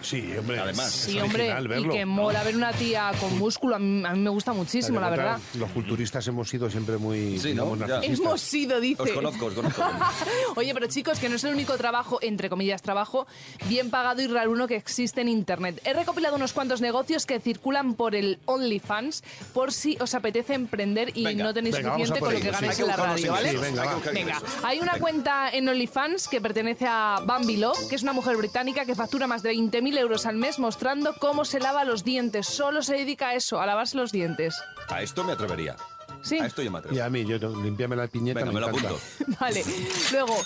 Sí, 0.00 0.32
hombre. 0.38 0.58
Además. 0.58 0.90
Sí, 0.90 1.18
hombre, 1.20 1.54
y 1.78 1.88
que 1.88 2.06
mola 2.06 2.42
ver 2.42 2.56
una 2.56 2.72
tía 2.72 3.10
con 3.20 3.38
músculo. 3.38 3.76
A 3.76 3.78
mí, 3.78 4.04
a 4.04 4.12
mí 4.12 4.20
me 4.20 4.30
gusta 4.30 4.52
muchísimo, 4.52 5.00
la 5.00 5.10
verdad. 5.10 5.40
Los 5.54 5.70
culturistas 5.70 6.26
hemos 6.28 6.48
sido 6.48 6.70
siempre 6.70 6.98
muy 6.98 7.38
Sí. 7.38 7.54
Hemos 8.02 8.40
sido, 8.40 8.80
dice. 8.80 9.02
Os 9.02 9.10
conozco, 9.10 9.46
os 9.46 9.54
conozco. 9.54 9.82
Oye, 10.56 10.74
pero 10.74 10.86
chicos, 10.86 11.18
que 11.18 11.28
no 11.28 11.36
es 11.36 11.44
el 11.44 11.52
único 11.54 11.76
trabajo, 11.76 12.18
entre 12.22 12.48
comillas, 12.48 12.82
trabajo 12.82 13.26
bien 13.66 13.90
pagado 13.90 14.22
y 14.22 14.26
raruno 14.26 14.66
que 14.66 14.76
existe 14.76 15.20
en 15.20 15.28
Internet. 15.28 15.80
He 15.84 15.92
recopilado 15.92 16.36
unos 16.36 16.52
cuantos 16.52 16.80
negocios 16.80 17.26
que 17.26 17.40
circulan 17.40 17.94
por 17.94 18.14
el 18.14 18.38
OnlyFans 18.46 19.22
por 19.52 19.72
si 19.72 19.96
os 20.00 20.14
apetece 20.14 20.54
emprender 20.54 21.16
y 21.16 21.24
Venga, 21.24 21.44
no 21.44 21.54
tenéis 21.54 21.76
venga, 21.76 21.90
suficiente 21.90 22.20
con 22.20 22.34
lo 22.34 22.40
que 22.40 22.46
sí. 22.46 22.50
ganáis 22.52 22.78
en 22.78 22.86
la 22.86 22.96
radio, 22.96 23.32
¿vale? 23.32 23.50
Sí, 23.50 23.56
venga, 23.56 23.82
hay 23.82 24.14
Venga, 24.14 24.42
hay 24.62 24.80
una 24.80 24.98
cuenta 24.98 25.50
en 25.50 25.68
OnlyFans 25.68 26.28
que 26.28 26.40
pertenece 26.40 26.86
a 26.86 27.20
Bambi 27.24 27.56
Love, 27.56 27.88
que 27.88 27.96
es 27.96 28.02
una 28.02 28.12
mujer 28.12 28.36
británica 28.36 28.84
que 28.84 28.94
factura 28.94 29.26
más 29.26 29.42
de 29.42 29.52
20.000 29.52 29.87
euros 29.96 30.26
al 30.26 30.36
mes 30.36 30.58
mostrando 30.58 31.14
cómo 31.14 31.44
se 31.44 31.60
lava 31.60 31.84
los 31.84 32.04
dientes. 32.04 32.46
Solo 32.46 32.82
se 32.82 32.96
dedica 32.96 33.28
a 33.28 33.34
eso, 33.34 33.60
a 33.60 33.66
lavarse 33.66 33.96
los 33.96 34.12
dientes. 34.12 34.60
A 34.88 35.02
esto 35.02 35.24
me 35.24 35.32
atrevería. 35.32 35.76
Sí. 36.22 36.38
A 36.38 36.46
esto 36.46 36.62
yo 36.62 36.70
me 36.70 36.78
atrevo. 36.78 36.96
Y 36.96 37.00
a 37.00 37.08
mí, 37.08 37.24
yo 37.24 37.38
limpiame 37.62 37.96
la 37.96 38.08
piñeta. 38.08 38.40
Venga, 38.40 38.52
me 38.52 38.60
lo 38.60 38.68
encanta. 38.68 38.88
apunto. 38.88 39.36
Vale. 39.40 39.64
Luego, 40.10 40.36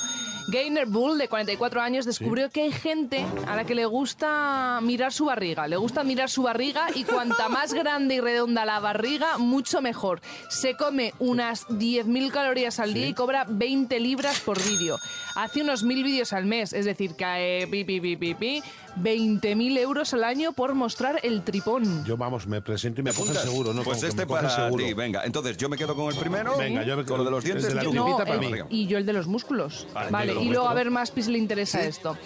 Gainer 0.49 0.87
Bull, 0.87 1.19
de 1.19 1.29
44 1.29 1.81
años, 1.81 2.05
descubrió 2.05 2.51
que 2.51 2.63
hay 2.63 2.73
gente 2.73 3.25
a 3.47 3.57
la 3.57 3.65
que 3.65 3.75
le 3.75 3.87
gusta 3.87 4.81
mirar 4.83 5.13
su 5.13 5.27
barriga. 5.27 5.67
Le 5.69 5.77
gusta 5.77 6.05
mirar 6.05 6.29
su 6.31 6.43
barriga 6.43 6.89
y 6.95 7.05
cuanta 7.05 7.49
más 7.49 7.73
grande 7.73 8.17
y 8.17 8.21
redonda 8.21 8.65
la 8.65 8.81
barriga, 8.81 9.39
mucho 9.39 9.81
mejor. 9.81 10.21
Se 10.49 10.77
come 10.77 11.15
unas 11.19 11.67
10.000 11.69 12.31
calorías 12.33 12.81
al 12.81 12.93
día 12.93 13.07
y 13.07 13.15
cobra 13.15 13.47
20 13.49 13.99
libras 14.01 14.41
por 14.41 14.63
vídeo. 14.63 14.99
Hace 15.35 15.63
unos 15.63 15.85
1.000 15.85 16.03
vídeos 16.05 16.33
al 16.33 16.45
mes, 16.47 16.73
es 16.73 16.85
decir, 16.85 17.15
que 17.15 17.63
eh, 17.63 17.67
pi, 17.67 17.85
pi, 17.85 18.01
pi, 18.01 18.17
pi, 18.17 18.35
pi, 18.35 18.63
20.000 19.01 19.79
euros 19.79 20.13
al 20.15 20.25
año 20.25 20.53
por 20.53 20.75
mostrar 20.75 21.21
el 21.23 21.43
tripón. 21.43 22.05
Yo, 22.05 22.17
vamos, 22.17 22.47
me 22.47 22.61
presento 22.61 23.01
y 23.01 23.05
me 23.05 23.11
¿Apuntas? 23.11 23.43
seguro, 23.43 23.73
¿no? 23.73 23.83
Pues 23.83 23.99
Como 23.99 24.09
este 24.09 24.27
para 24.27 24.51
seguro. 24.51 24.85
ti, 24.85 24.93
venga. 24.95 25.25
Entonces 25.25 25.57
yo 25.57 25.69
me 25.69 25.77
quedo 25.77 25.95
con 25.95 26.13
el 26.13 26.19
primero. 26.19 26.57
Venga, 26.57 26.83
yo 26.85 26.97
me- 26.97 27.05
con 27.05 27.19
lo 27.19 27.25
de 27.25 27.31
los 27.31 27.45
dientes. 27.45 27.65
desde 27.65 27.77
la 27.77 27.83
No, 27.85 28.17
para 28.17 28.37
mí. 28.37 28.51
y 28.71 28.87
yo 28.87 28.99
el 28.99 29.07
de 29.07 29.13
los 29.13 29.27
músculos. 29.27 29.87
Vale, 29.95 30.11
Vale, 30.11 30.27
de 30.29 30.35
los 30.35 30.45
y 30.45 30.49
luego 30.49 30.69
a 30.69 30.75
ver 30.75 30.91
más 30.91 31.11
pis 31.11 31.29
le 31.29 31.39
interesa 31.39 31.83
esto. 31.83 32.17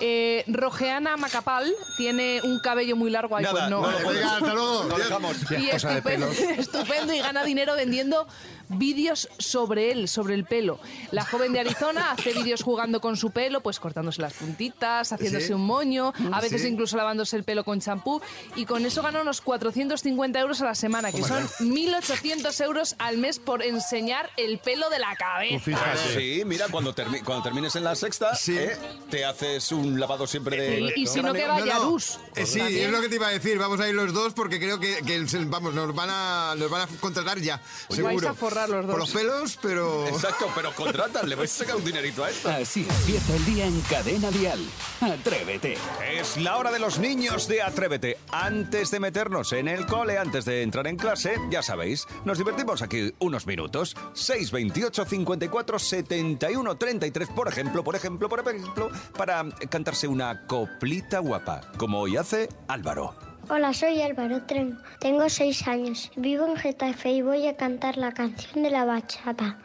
Eh, 0.00 0.44
Rogeana 0.48 1.16
Macapal 1.16 1.72
tiene 1.96 2.40
un 2.42 2.58
cabello 2.58 2.96
muy 2.96 3.10
largo. 3.10 3.36
Ay, 3.36 3.44
Nada, 3.44 3.68
pues 3.68 3.70
no. 3.70 3.80
no 3.82 3.88
hasta 4.28 4.54
luego. 4.54 4.84
Lo 4.84 4.98
dejamos. 4.98 5.36
y 5.42 5.70
cosa 5.70 5.88
de 5.90 5.94
estupendo, 5.98 6.02
pelos. 6.28 6.38
estupendo 6.58 7.14
y 7.14 7.18
gana 7.18 7.44
dinero 7.44 7.74
vendiendo 7.76 8.26
vídeos 8.68 9.28
sobre 9.38 9.90
él, 9.92 10.08
sobre 10.08 10.34
el 10.34 10.44
pelo. 10.44 10.78
La 11.10 11.24
joven 11.24 11.52
de 11.52 11.60
Arizona 11.60 12.12
hace 12.12 12.32
vídeos 12.32 12.62
jugando 12.62 13.00
con 13.00 13.16
su 13.16 13.30
pelo, 13.30 13.60
pues 13.62 13.78
cortándose 13.80 14.20
las 14.22 14.34
puntitas, 14.34 15.12
haciéndose 15.12 15.48
Sí. 15.48 15.52
un 15.52 15.64
moño, 15.66 16.12
a 16.32 16.40
veces 16.40 16.62
Sí. 16.62 16.68
incluso 16.68 16.96
lavándose 16.96 17.36
el 17.36 17.44
pelo 17.44 17.64
con 17.64 17.80
champú 17.80 18.20
y 18.56 18.64
con 18.66 18.84
eso 18.86 19.02
gana 19.02 19.20
unos 19.22 19.40
450 19.40 20.40
euros 20.40 20.60
a 20.62 20.64
la 20.66 20.74
semana, 20.74 21.12
que 21.12 21.22
son 21.22 21.46
1.800 21.60 22.60
euros 22.60 22.96
al 22.98 23.18
mes 23.18 23.38
por 23.38 23.62
enseñar 23.62 24.30
el 24.36 24.58
pelo 24.58 24.88
de 24.90 24.98
la 24.98 25.14
cabeza. 25.16 25.64
Fíjate. 25.64 26.14
Sí, 26.14 26.42
mira, 26.44 26.66
cuando, 26.70 26.94
termi- 26.94 27.22
cuando 27.22 27.42
termines 27.42 27.76
en 27.76 27.84
la 27.84 27.94
sexta, 27.94 28.34
Sí. 28.34 28.56
¿eh? 28.56 28.76
te 29.10 29.24
haces 29.24 29.70
un 29.72 29.98
lavado 30.00 30.26
siempre 30.26 30.56
de. 30.56 30.80
Y- 30.96 31.02
y 31.02 31.06
si 31.06 31.20
no, 31.22 31.32
que 31.32 31.46
vaya 31.46 31.78
Luz. 31.80 32.18
Eh, 32.34 32.46
sí, 32.46 32.58
También. 32.58 32.86
es 32.86 32.90
lo 32.92 33.00
que 33.00 33.08
te 33.08 33.16
iba 33.16 33.28
a 33.28 33.30
decir. 33.30 33.58
Vamos 33.58 33.80
a 33.80 33.88
ir 33.88 33.94
los 33.94 34.12
dos 34.12 34.32
porque 34.32 34.58
creo 34.58 34.78
que, 34.80 35.00
vamos, 35.46 35.74
nos 35.74 35.94
van 35.94 36.08
a, 36.10 36.54
nos 36.56 36.70
van 36.70 36.82
a 36.82 36.86
contratar 37.00 37.38
ya. 37.40 37.60
Seguro. 37.88 38.04
vais 38.06 38.24
a 38.24 38.34
forrar 38.34 38.63
los 38.68 38.86
dos. 38.86 38.90
Por 38.92 39.00
los 39.00 39.10
pelos, 39.10 39.58
pero. 39.60 40.06
Exacto, 40.06 40.50
pero 40.54 40.74
contratan, 40.74 41.28
le 41.28 41.34
vais 41.34 41.52
a 41.52 41.64
sacar 41.64 41.76
un 41.76 41.84
dinerito 41.84 42.24
a 42.24 42.30
esto. 42.30 42.48
Así 42.48 42.86
empieza 42.88 43.36
el 43.36 43.44
día 43.44 43.66
en 43.66 43.80
Cadena 43.82 44.30
Dial. 44.30 44.60
Atrévete. 45.00 45.76
Es 46.10 46.36
la 46.36 46.56
hora 46.56 46.70
de 46.70 46.78
los 46.78 46.98
niños 46.98 47.48
de 47.48 47.62
Atrévete. 47.62 48.18
Antes 48.30 48.90
de 48.90 49.00
meternos 49.00 49.52
en 49.52 49.68
el 49.68 49.86
cole, 49.86 50.18
antes 50.18 50.44
de 50.44 50.62
entrar 50.62 50.86
en 50.86 50.96
clase, 50.96 51.36
ya 51.50 51.62
sabéis, 51.62 52.06
nos 52.24 52.38
divertimos 52.38 52.82
aquí 52.82 53.12
unos 53.18 53.46
minutos. 53.46 53.96
628 54.14 55.04
54 55.04 55.78
71 55.78 56.76
33, 56.76 57.28
por 57.28 57.48
ejemplo, 57.48 57.84
por 57.84 57.96
ejemplo, 57.96 58.28
por 58.28 58.40
ejemplo, 58.40 58.90
para 59.16 59.44
cantarse 59.70 60.08
una 60.08 60.46
coplita 60.46 61.18
guapa, 61.18 61.60
como 61.76 62.00
hoy 62.00 62.16
hace 62.16 62.48
Álvaro. 62.68 63.33
Hola, 63.48 63.74
soy 63.74 64.00
Álvaro 64.00 64.42
Trem. 64.44 64.78
Tengo 65.00 65.28
seis 65.28 65.68
años. 65.68 66.10
Vivo 66.16 66.46
en 66.46 66.56
Getafe 66.56 67.10
y 67.10 67.22
voy 67.22 67.46
a 67.46 67.56
cantar 67.56 67.98
la 67.98 68.12
canción 68.12 68.62
de 68.62 68.70
la 68.70 68.84
bachata. 68.86 69.58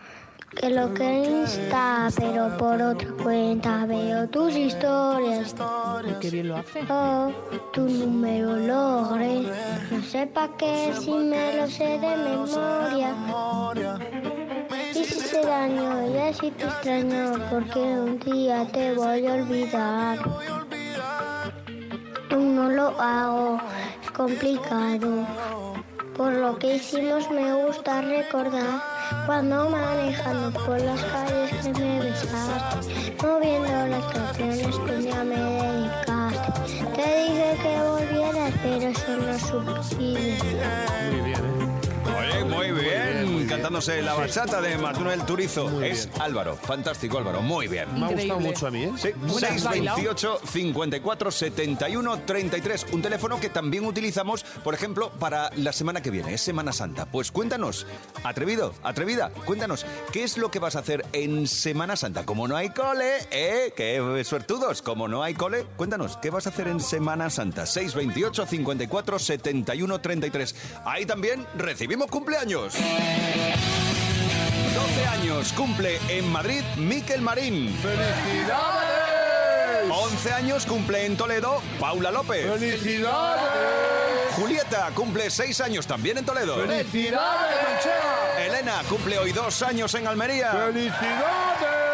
Que 0.59 0.69
lo 0.69 0.93
que 0.93 1.23
insta, 1.23 2.09
pero 2.17 2.57
por 2.57 2.81
otra 2.81 3.09
cuenta 3.23 3.85
veo 3.85 4.27
tus 4.27 4.55
historias. 4.55 5.55
Qué 6.19 6.29
bien 6.29 6.49
lo 6.49 6.57
hace. 6.57 6.81
Oh, 6.89 7.31
tu 7.71 7.81
número 7.81 8.57
logré. 8.57 9.43
No 9.91 10.03
sé 10.03 10.27
pa' 10.27 10.49
qué 10.57 10.91
si 10.99 11.11
me 11.11 11.55
lo 11.55 11.67
sé 11.67 11.99
de 11.99 12.17
memoria. 12.17 13.15
Hiciste 14.91 15.41
daño 15.45 16.13
y 16.13 16.17
así 16.17 16.51
te 16.51 16.65
extraño 16.65 17.33
porque 17.49 17.79
un 17.79 18.19
día 18.19 18.65
te 18.73 18.93
voy 18.93 19.25
a 19.25 19.33
olvidar. 19.35 20.19
No 22.29 22.69
lo 22.69 23.01
hago, 23.01 23.59
es 24.03 24.11
complicado. 24.11 25.25
Por 26.15 26.33
lo 26.33 26.57
que 26.59 26.75
hicimos 26.75 27.29
me 27.31 27.53
gusta 27.53 28.01
recordar 28.01 28.81
cuando 29.25 29.69
manejando 29.69 30.51
por 30.65 30.79
las 30.81 31.01
calles 31.05 31.51
que 31.63 31.73
me 31.73 31.99
besaste, 32.01 33.15
moviendo 33.23 33.87
las 33.87 34.05
canciones 34.13 34.75
que 34.75 34.91
un 34.91 35.01
día 35.01 35.23
me 35.23 35.35
dedicaste. 35.35 36.51
Te 36.95 37.23
dije 37.23 37.57
que 37.63 37.73
volvieras, 37.81 38.53
pero 38.61 38.87
eso 38.89 39.15
no 39.17 39.29
es 39.29 39.41
suficiente. 39.41 40.61
Muy 41.09 41.21
bien, 41.21 41.43
¿eh? 41.45 42.43
Muy 42.45 42.71
bien, 42.71 43.18
cantándose 43.49 44.01
la 44.03 44.13
bachata 44.13 44.61
de 44.61 44.77
Manuel 44.77 45.25
Turizo. 45.25 45.81
Es 45.81 46.07
Álvaro, 46.19 46.55
fantástico 46.55 47.17
Álvaro, 47.17 47.41
muy 47.41 47.67
bien. 47.67 47.87
Me 47.99 48.05
ha 48.05 48.09
gustado 48.09 48.39
mucho 48.39 48.67
a 48.67 48.71
mí, 48.71 48.83
¿eh? 48.83 48.91
Sí, 48.95 49.09
Bueno, 49.15 49.47
has 49.47 49.63
bailado. 49.63 49.97
628 49.97 50.41
54 50.45 51.31
71 51.31 52.19
33. 52.25 52.85
Un 52.91 53.01
teléfono 53.01 53.39
que 53.39 53.49
también 53.49 53.85
utilizamos, 53.85 54.43
por 54.43 54.75
ejemplo, 54.75 55.09
para 55.19 55.49
la 55.55 55.73
semana 55.73 56.01
que 56.01 56.11
viene, 56.11 56.35
es 56.35 56.41
Semana 56.41 56.71
Santa. 56.71 57.07
Pues 57.07 57.31
cuéntanos, 57.31 57.87
atrevido, 58.23 58.73
atrevida, 58.83 59.31
cuéntanos, 59.45 59.83
¿qué 60.11 60.23
es 60.23 60.37
lo 60.37 60.51
que 60.51 60.59
vas 60.59 60.75
a 60.75 60.79
hacer 60.79 61.03
en 61.13 61.47
Semana 61.47 61.95
Santa? 61.95 62.25
Como 62.25 62.47
no 62.47 62.55
hay 62.55 62.69
cole, 62.69 63.17
¿eh? 63.31 63.73
¡Qué 63.75 64.23
suertudos! 64.23 64.83
Como 64.83 65.07
no 65.07 65.23
hay 65.23 65.33
cole, 65.33 65.65
cuéntanos, 65.75 66.17
¿qué 66.17 66.29
vas 66.29 66.45
a 66.45 66.51
hacer 66.51 66.67
en 66.67 66.79
Semana 66.79 67.31
Santa? 67.31 67.65
628 67.65 68.45
54 68.45 69.17
71 69.17 69.99
33. 70.01 70.55
Ahí 70.85 71.07
también 71.07 71.47
recibimos 71.57 72.11
cumpleaños. 72.11 72.75
12 74.75 75.07
años 75.07 75.53
cumple 75.53 75.99
en 76.09 76.31
Madrid 76.31 76.63
Miquel 76.77 77.21
Marín. 77.21 77.75
¡Felicidades! 77.81 78.99
11 79.91 80.33
años 80.33 80.65
cumple 80.65 81.05
en 81.05 81.17
Toledo 81.17 81.61
Paula 81.79 82.11
López. 82.11 82.45
¡Felicidades! 82.51 84.33
Julieta 84.35 84.91
cumple 84.93 85.29
6 85.29 85.61
años 85.61 85.87
también 85.87 86.17
en 86.17 86.25
Toledo. 86.25 86.55
¡Felicidades! 86.55 87.87
Elena 88.45 88.81
cumple 88.87 89.17
hoy 89.17 89.31
dos 89.31 89.61
años 89.63 89.93
en 89.95 90.07
Almería. 90.07 90.51
¡Felicidades! 90.51 91.89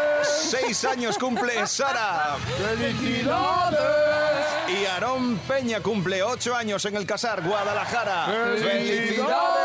Seis 0.50 0.84
años 0.84 1.18
cumple 1.18 1.66
Sara. 1.66 2.36
¡Felicidades! 2.58 3.80
Y 4.68 4.84
Aarón 4.86 5.38
Peña 5.38 5.80
cumple 5.80 6.22
ocho 6.22 6.54
años 6.54 6.84
en 6.84 6.96
el 6.96 7.06
Casar, 7.06 7.42
Guadalajara. 7.42 8.26
¡Felicidades! 8.26 9.55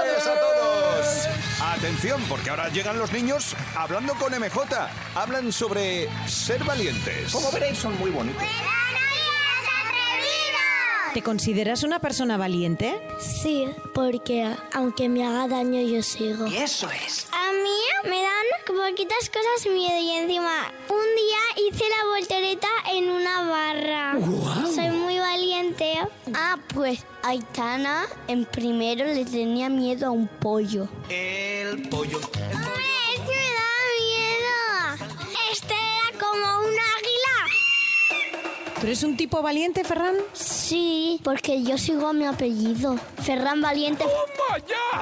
Atención, 1.82 2.22
porque 2.30 2.52
ahora 2.52 2.70
llegan 2.70 3.00
los 3.00 3.12
niños 3.12 3.56
hablando 3.76 4.14
con 4.14 4.32
MJ. 4.40 4.88
Hablan 5.16 5.52
sobre 5.52 6.08
ser 6.28 6.64
valientes. 6.64 7.32
Como 7.32 7.52
veréis, 7.52 7.80
son 7.80 7.98
muy 7.98 8.12
bonitos. 8.12 8.44
¿Te 11.16 11.24
consideras 11.24 11.82
una 11.82 11.98
persona 11.98 12.38
valiente? 12.38 13.02
Sí, 13.20 13.68
porque 13.96 14.56
aunque 14.74 15.10
me 15.10 15.26
haga 15.26 15.48
daño 15.48 15.82
yo 15.82 16.04
sigo. 16.04 16.46
Y 16.46 16.58
eso 16.58 16.88
es. 16.92 17.26
A 17.32 17.52
mí 17.52 18.10
me 18.10 18.22
dan 18.22 18.46
poquitas 18.68 19.32
cosas 19.32 19.74
miedo 19.74 20.00
y 20.00 20.12
encima 20.12 20.72
un 20.88 21.16
día 21.16 21.68
hice 21.68 21.84
la 21.90 22.10
voltereta 22.16 22.68
en 22.92 23.10
una 23.10 23.42
barra. 23.42 24.14
Soy 24.76 24.91
Ah, 26.34 26.58
pues 26.74 27.06
Aitana 27.24 28.06
en 28.28 28.46
primero 28.46 29.06
le 29.06 29.26
tenía 29.26 29.70
miedo 29.70 30.08
a 30.08 30.12
un 30.12 30.28
pollo. 30.28 30.88
El 31.10 31.88
pollo. 31.90 32.20
¡Es 32.20 32.28
que 32.28 32.40
me 32.40 32.46
da 32.48 33.72
miedo! 34.98 35.08
Este 35.52 35.74
era 35.74 36.20
como 36.20 36.60
un 36.60 36.74
águila. 36.74 37.38
¿Tú 38.80 38.88
eres 38.88 39.04
un 39.04 39.16
tipo 39.16 39.42
valiente, 39.42 39.84
Ferran? 39.84 40.16
Sí, 40.34 41.20
porque 41.24 41.62
yo 41.62 41.78
sigo 41.78 42.08
a 42.08 42.14
mi 42.14 42.26
apellido. 42.26 42.98
Ferran 43.22 43.62
Valiente. 43.62 44.06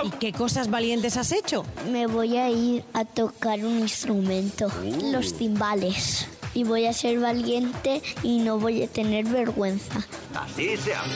¿Y 0.03 0.09
qué 0.11 0.33
cosas 0.33 0.69
valientes 0.69 1.15
has 1.15 1.31
hecho? 1.31 1.63
Me 1.89 2.05
voy 2.07 2.35
a 2.37 2.49
ir 2.49 2.83
a 2.93 3.05
tocar 3.05 3.59
un 3.59 3.79
instrumento, 3.79 4.69
los 5.11 5.37
timbales. 5.37 6.27
Y 6.53 6.63
voy 6.63 6.85
a 6.85 6.93
ser 6.93 7.19
valiente 7.19 8.01
y 8.23 8.39
no 8.39 8.59
voy 8.59 8.83
a 8.83 8.87
tener 8.87 9.25
vergüenza. 9.25 10.07
Así 10.33 10.77
se 10.77 10.93
habla. 10.93 11.15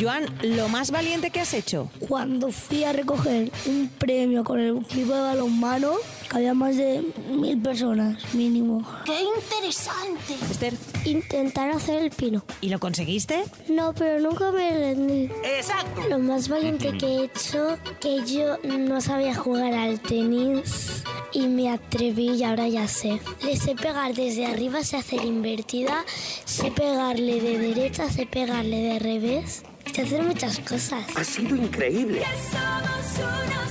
Joan, 0.00 0.26
lo 0.42 0.68
más 0.68 0.90
valiente 0.90 1.30
que 1.30 1.40
has 1.40 1.54
hecho. 1.54 1.90
Cuando 2.00 2.50
fui 2.52 2.84
a 2.84 2.92
recoger 2.92 3.50
un 3.66 3.88
premio 3.98 4.44
con 4.44 4.60
el 4.60 4.78
equipo 4.78 5.14
de 5.14 5.20
balonmano, 5.20 5.94
que 6.30 6.36
había 6.36 6.54
más 6.54 6.76
de 6.76 7.02
mil 7.28 7.60
personas 7.60 8.34
mínimo. 8.34 8.86
¡Qué 9.04 9.20
interesante! 9.36 10.34
Esther. 10.50 10.74
Intentar 11.04 11.70
hacer 11.70 12.04
el 12.04 12.10
pino. 12.10 12.44
¿Y 12.60 12.68
lo 12.68 12.78
conseguiste? 12.78 13.42
No, 13.68 13.92
pero 13.94 14.20
nunca 14.20 14.52
me 14.52 14.70
rendí. 14.70 15.30
Exacto. 15.44 16.02
Lo 16.08 16.18
más 16.18 16.48
valiente 16.48 16.96
que 16.96 17.06
he 17.06 17.24
hecho, 17.24 17.78
que 18.00 18.24
yo 18.24 18.58
no 18.62 19.00
sabía 19.00 19.34
jugar 19.34 19.74
al 19.74 19.98
tenis 20.00 21.02
y 21.32 21.48
me 21.48 21.70
atreví 21.70 22.36
y 22.36 22.44
ahora 22.44 22.68
ya 22.68 22.86
sé. 22.86 23.20
Le 23.42 23.56
sé 23.56 23.74
pegar 23.74 24.14
desde 24.14 24.46
arriba, 24.46 24.84
sé 24.84 24.98
hacer 24.98 25.24
invertida, 25.24 26.04
sé 26.44 26.70
pegarle 26.70 27.40
de 27.40 27.58
derecha, 27.58 28.08
sé 28.08 28.26
pegarle 28.26 28.76
de 28.76 28.98
revés, 28.98 29.62
sé 29.92 30.02
hacer 30.02 30.22
muchas 30.22 30.60
cosas. 30.60 31.04
Ha 31.16 31.24
sido 31.24 31.56
increíble. 31.56 32.22
Yo 32.22 32.26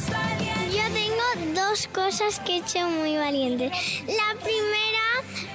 tengo 0.10 0.39
dos 1.54 1.88
cosas 1.88 2.40
que 2.40 2.54
he 2.54 2.58
hecho 2.58 2.88
muy 2.88 3.18
valientes. 3.18 3.72
La 4.08 4.40
primera, 4.42 5.06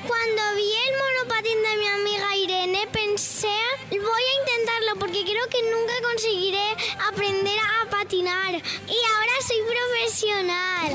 cuando 0.06 0.42
vi 0.56 0.70
el 0.86 0.94
monopatín 1.02 1.62
de 1.62 1.76
mi 1.78 1.86
amiga 1.86 2.36
Irene, 2.36 2.86
pensé, 2.92 3.56
voy 3.90 4.00
a 4.00 4.40
intentarlo 4.40 4.98
porque 4.98 5.24
creo 5.24 5.48
que 5.48 5.62
nunca 5.70 5.94
conseguiré 6.02 6.76
aprender 7.08 7.58
a 7.58 7.90
patinar. 7.90 8.54
Y 8.54 8.98
ahora 9.12 9.32
soy 9.46 9.58
profesional. 9.74 10.92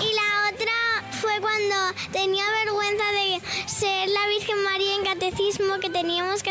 Y 0.00 0.14
la 0.14 0.50
otra 0.52 1.10
fue 1.20 1.40
cuando 1.40 1.76
tenía 2.12 2.44
vergüenza 2.64 3.04
de 3.12 3.40
ser 3.66 4.08
la 4.08 4.26
Virgen 4.28 4.62
María 4.64 4.94
en 4.96 5.04
catecismo 5.04 5.78
que 5.80 5.90
teníamos 5.90 6.42
que 6.42 6.49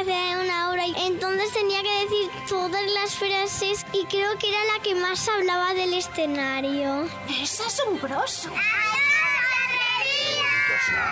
frases 3.20 3.86
y 3.92 4.06
creo 4.06 4.38
que 4.38 4.48
era 4.48 4.64
la 4.74 4.82
que 4.82 4.96
más 4.96 5.28
hablaba 5.28 5.74
del 5.74 5.94
escenario. 5.94 7.06
Es 7.42 7.60
asombroso. 7.60 8.50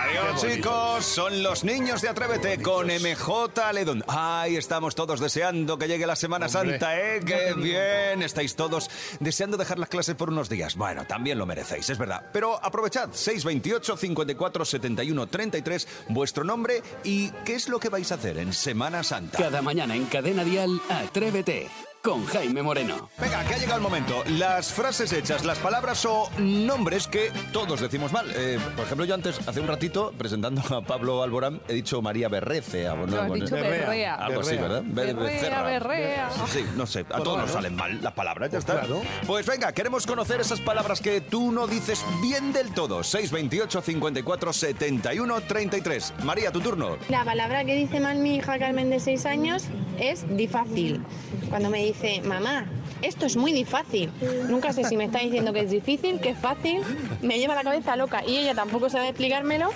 Adiós, 0.06 0.40
chicos, 0.40 1.04
son 1.04 1.42
los 1.42 1.64
niños 1.64 2.00
de 2.00 2.08
Atrévete 2.08 2.62
con 2.62 2.86
MJ 2.86 3.72
Ledón. 3.74 4.02
Ay, 4.08 4.56
estamos 4.56 4.94
todos 4.94 5.20
deseando 5.20 5.78
que 5.78 5.86
llegue 5.86 6.06
la 6.06 6.16
Semana 6.16 6.46
Hombre. 6.46 6.78
Santa, 6.78 6.98
¿eh? 6.98 7.20
¡Qué 7.24 7.52
bien! 7.54 8.22
Estáis 8.22 8.56
todos 8.56 8.88
deseando 9.20 9.56
dejar 9.58 9.78
las 9.78 9.90
clases 9.90 10.14
por 10.14 10.30
unos 10.30 10.48
días. 10.48 10.76
Bueno, 10.76 11.04
también 11.06 11.38
lo 11.38 11.44
merecéis, 11.44 11.90
es 11.90 11.98
verdad. 11.98 12.30
Pero 12.32 12.58
aprovechad, 12.64 13.10
628 13.12 13.96
54 13.96 14.64
71 14.64 15.26
33, 15.26 15.88
vuestro 16.08 16.44
nombre 16.44 16.82
y 17.04 17.30
qué 17.44 17.54
es 17.54 17.68
lo 17.68 17.78
que 17.78 17.90
vais 17.90 18.10
a 18.10 18.14
hacer 18.14 18.38
en 18.38 18.54
Semana 18.54 19.02
Santa. 19.02 19.36
Cada 19.36 19.60
mañana 19.60 19.94
en 19.94 20.06
Cadena 20.06 20.44
Dial, 20.44 20.80
Atrévete 20.88 21.68
con 22.08 22.24
Jaime 22.24 22.62
Moreno. 22.62 23.10
Venga, 23.20 23.44
que 23.44 23.52
ha 23.54 23.58
llegado 23.58 23.76
el 23.76 23.82
momento. 23.82 24.22
Las 24.38 24.72
frases 24.72 25.12
hechas, 25.12 25.44
las 25.44 25.58
palabras 25.58 26.06
o 26.06 26.30
nombres 26.38 27.06
que 27.06 27.30
todos 27.52 27.82
decimos 27.82 28.12
mal. 28.12 28.26
Eh, 28.34 28.58
por 28.76 28.86
ejemplo, 28.86 29.04
yo 29.04 29.14
antes, 29.14 29.38
hace 29.46 29.60
un 29.60 29.66
ratito, 29.68 30.14
presentando 30.16 30.62
a 30.74 30.80
Pablo 30.80 31.22
Alborán, 31.22 31.60
he 31.68 31.74
dicho 31.74 32.00
María 32.00 32.28
Berrece. 32.30 32.84
Lo 32.84 33.20
has 33.20 33.30
dicho 33.34 33.54
berrea. 33.56 34.14
Algo 34.14 34.40
así, 34.40 34.56
¿verdad? 34.56 34.82
Be- 34.86 35.12
Berrea, 35.12 35.62
berrea. 35.62 36.30
Sí, 36.50 36.64
no 36.76 36.86
sé. 36.86 37.00
A 37.10 37.18
todos 37.18 37.36
nos 37.40 37.50
salen 37.50 37.76
mal 37.76 38.02
las 38.02 38.14
palabras, 38.14 38.50
ya 38.50 38.58
está. 38.58 38.80
claro. 38.80 39.02
Pues 39.26 39.44
venga, 39.44 39.70
queremos 39.72 40.06
conocer 40.06 40.40
esas 40.40 40.60
palabras 40.60 41.02
que 41.02 41.20
tú 41.20 41.52
no 41.52 41.66
dices 41.66 42.02
bien 42.22 42.54
del 42.54 42.72
todo. 42.72 43.04
628 43.04 43.82
54 43.82 44.52
71 44.54 45.40
33. 45.42 46.14
María, 46.24 46.50
tu 46.52 46.60
turno. 46.60 46.96
La 47.10 47.22
palabra 47.26 47.66
que 47.66 47.74
dice 47.74 48.00
mal 48.00 48.16
mi 48.18 48.36
hija 48.36 48.58
Carmen 48.58 48.88
de 48.88 48.98
6 48.98 49.26
años 49.26 49.64
es 49.98 50.24
difícil. 50.36 51.04
Cuando 51.50 51.70
me 51.70 51.82
dice, 51.84 51.97
mamá, 52.24 52.66
esto 53.02 53.26
es 53.26 53.36
muy 53.36 53.52
difícil. 53.52 54.10
Nunca 54.48 54.72
sé 54.72 54.84
si 54.84 54.96
me 54.96 55.04
está 55.04 55.18
diciendo 55.20 55.52
que 55.52 55.60
es 55.60 55.70
difícil, 55.70 56.20
que 56.20 56.30
es 56.30 56.38
fácil. 56.38 56.82
Me 57.22 57.38
lleva 57.38 57.54
la 57.54 57.62
cabeza 57.62 57.96
loca 57.96 58.24
y 58.26 58.38
ella 58.38 58.54
tampoco 58.54 58.88
sabe 58.88 59.08
explicármelo. 59.08 59.70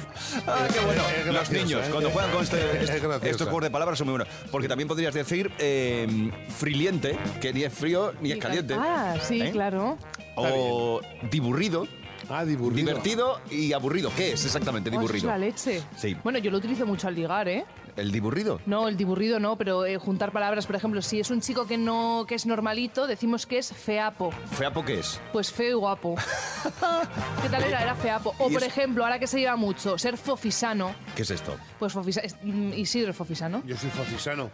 Ah, 0.46 0.66
qué 0.72 0.80
bueno. 0.84 1.02
Es 1.18 1.26
Los 1.26 1.34
gracioso, 1.34 1.52
niños, 1.64 1.86
¿eh? 1.86 1.90
cuando 1.90 2.10
juegan 2.10 2.30
con 2.30 2.42
este, 2.42 2.56
Es 2.82 2.90
este- 2.90 3.30
estos 3.30 3.46
juegos 3.48 3.62
de 3.64 3.70
palabras 3.70 3.98
son 3.98 4.06
muy 4.08 4.18
buenos. 4.18 4.28
Porque 4.50 4.68
también 4.68 4.88
podrías 4.88 5.14
decir 5.14 5.50
eh, 5.58 6.30
friliente, 6.48 7.18
que 7.40 7.52
ni 7.52 7.62
es 7.64 7.72
frío 7.72 8.12
ni 8.20 8.32
es 8.32 8.38
caliente. 8.38 8.74
Ah, 8.78 9.16
sí, 9.22 9.40
¿Eh? 9.42 9.50
claro. 9.50 9.98
O 10.36 11.00
diburrido, 11.30 11.86
Ah, 12.30 12.44
diburrido. 12.44 12.76
divertido 12.86 13.40
y 13.50 13.72
aburrido. 13.72 14.10
¿Qué 14.16 14.32
es 14.32 14.44
exactamente 14.44 14.88
Oh, 14.90 14.92
eso 14.92 15.00
es 15.00 15.06
diburrido? 15.06 15.28
la 15.28 15.38
leche. 15.38 15.82
Sí. 15.96 16.16
Bueno, 16.22 16.38
yo 16.38 16.50
lo 16.50 16.58
utilizo 16.58 16.86
mucho 16.86 17.08
al 17.08 17.14
ligar, 17.14 17.48
¿eh? 17.48 17.64
¿El 17.96 18.10
diburrido? 18.10 18.60
No, 18.66 18.88
el 18.88 18.96
diburrido 18.96 19.38
no, 19.38 19.56
pero 19.56 19.84
eh, 19.84 19.98
juntar 19.98 20.32
palabras, 20.32 20.66
por 20.66 20.76
ejemplo, 20.76 21.02
si 21.02 21.20
es 21.20 21.30
un 21.30 21.40
chico 21.42 21.66
que 21.66 21.76
no 21.76 22.24
que 22.26 22.34
es 22.34 22.46
normalito, 22.46 23.06
decimos 23.06 23.44
que 23.46 23.58
es 23.58 23.72
feapo. 23.72 24.32
¿Feapo 24.56 24.84
qué 24.84 25.00
es? 25.00 25.20
Pues 25.32 25.52
feo 25.52 25.70
y 25.70 25.74
guapo. 25.74 26.14
¿Qué 27.42 27.48
tal 27.48 27.64
era? 27.64 27.82
Era 27.82 27.94
feapo. 27.94 28.30
O, 28.38 28.48
por 28.48 28.62
es- 28.62 28.68
ejemplo, 28.68 29.04
ahora 29.04 29.18
que 29.18 29.26
se 29.26 29.38
lleva 29.40 29.56
mucho, 29.56 29.98
ser 29.98 30.16
fofisano. 30.16 30.94
¿Qué 31.14 31.22
es 31.22 31.30
esto? 31.30 31.54
Pues 31.78 31.92
fofisa, 31.92 32.20
es- 32.22 32.36
mm, 32.42 32.72
Isidro 32.72 33.10
es 33.10 33.16
fofisano. 33.16 33.62
Yo 33.66 33.76
soy 33.76 33.90
fofisano. 33.90 34.50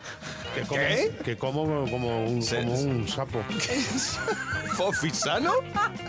Que 0.54 0.62
como, 0.62 0.80
¿Qué? 0.80 1.12
Que 1.24 1.36
como 1.38 1.88
como 1.90 2.24
un, 2.24 2.42
Se- 2.42 2.56
como 2.58 2.74
un 2.74 3.06
sapo. 3.08 3.38
¿Fofisano? 4.76 5.52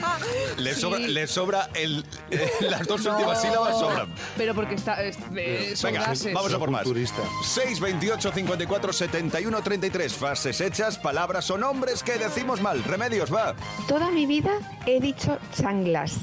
Le 0.57 0.73
Sí. 0.73 0.81
sobra, 0.81 0.99
le 0.99 1.27
sobra 1.27 1.69
el, 1.73 2.05
eh, 2.31 2.49
las 2.69 2.87
dos 2.87 3.03
No, 3.03 3.13
últimas 3.13 3.41
sílabas 3.41 3.79
sobran. 3.79 4.07
Pero 4.37 4.53
porque 4.55 4.75
está, 4.75 5.01
es- 5.03 5.17
eh, 5.35 5.73
son 5.75 5.91
Venga, 5.93 6.07
gases. 6.07 6.33
vamos 6.33 6.53
a 6.53 6.59
por 6.59 6.69
más. 6.71 6.83
Culturista. 7.19 7.43
628 7.43 8.31
54 8.31 8.93
71 8.93 9.61
33. 9.61 10.13
Frases 10.13 10.61
hechas, 10.61 10.97
palabras 10.97 11.49
o 11.51 11.57
nombres 11.57 12.03
que 12.03 12.17
decimos 12.17 12.61
mal. 12.61 12.83
Remedios, 12.83 13.33
va. 13.33 13.55
Toda 13.87 14.11
mi 14.11 14.25
vida 14.25 14.51
he 14.85 14.99
dicho 14.99 15.37
chanclas. 15.53 16.19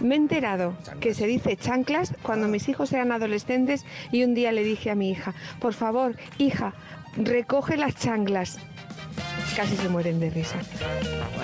Me 0.00 0.14
he 0.14 0.18
enterado 0.18 0.74
que 1.00 1.14
se 1.14 1.26
dice 1.26 1.56
chanclas 1.56 2.14
cuando 2.22 2.48
mis 2.48 2.68
hijos 2.68 2.92
eran 2.92 3.12
adolescentes 3.12 3.84
y 4.10 4.24
un 4.24 4.34
día 4.34 4.50
le 4.50 4.64
dije 4.64 4.90
a 4.90 4.94
mi 4.94 5.10
hija, 5.10 5.34
por 5.60 5.74
favor, 5.74 6.16
hija, 6.38 6.72
recoge 7.16 7.76
las 7.76 7.96
chanclas. 7.96 8.58
Casi 9.56 9.76
se 9.76 9.88
mueren 9.88 10.20
de 10.20 10.30
risa. 10.30 10.56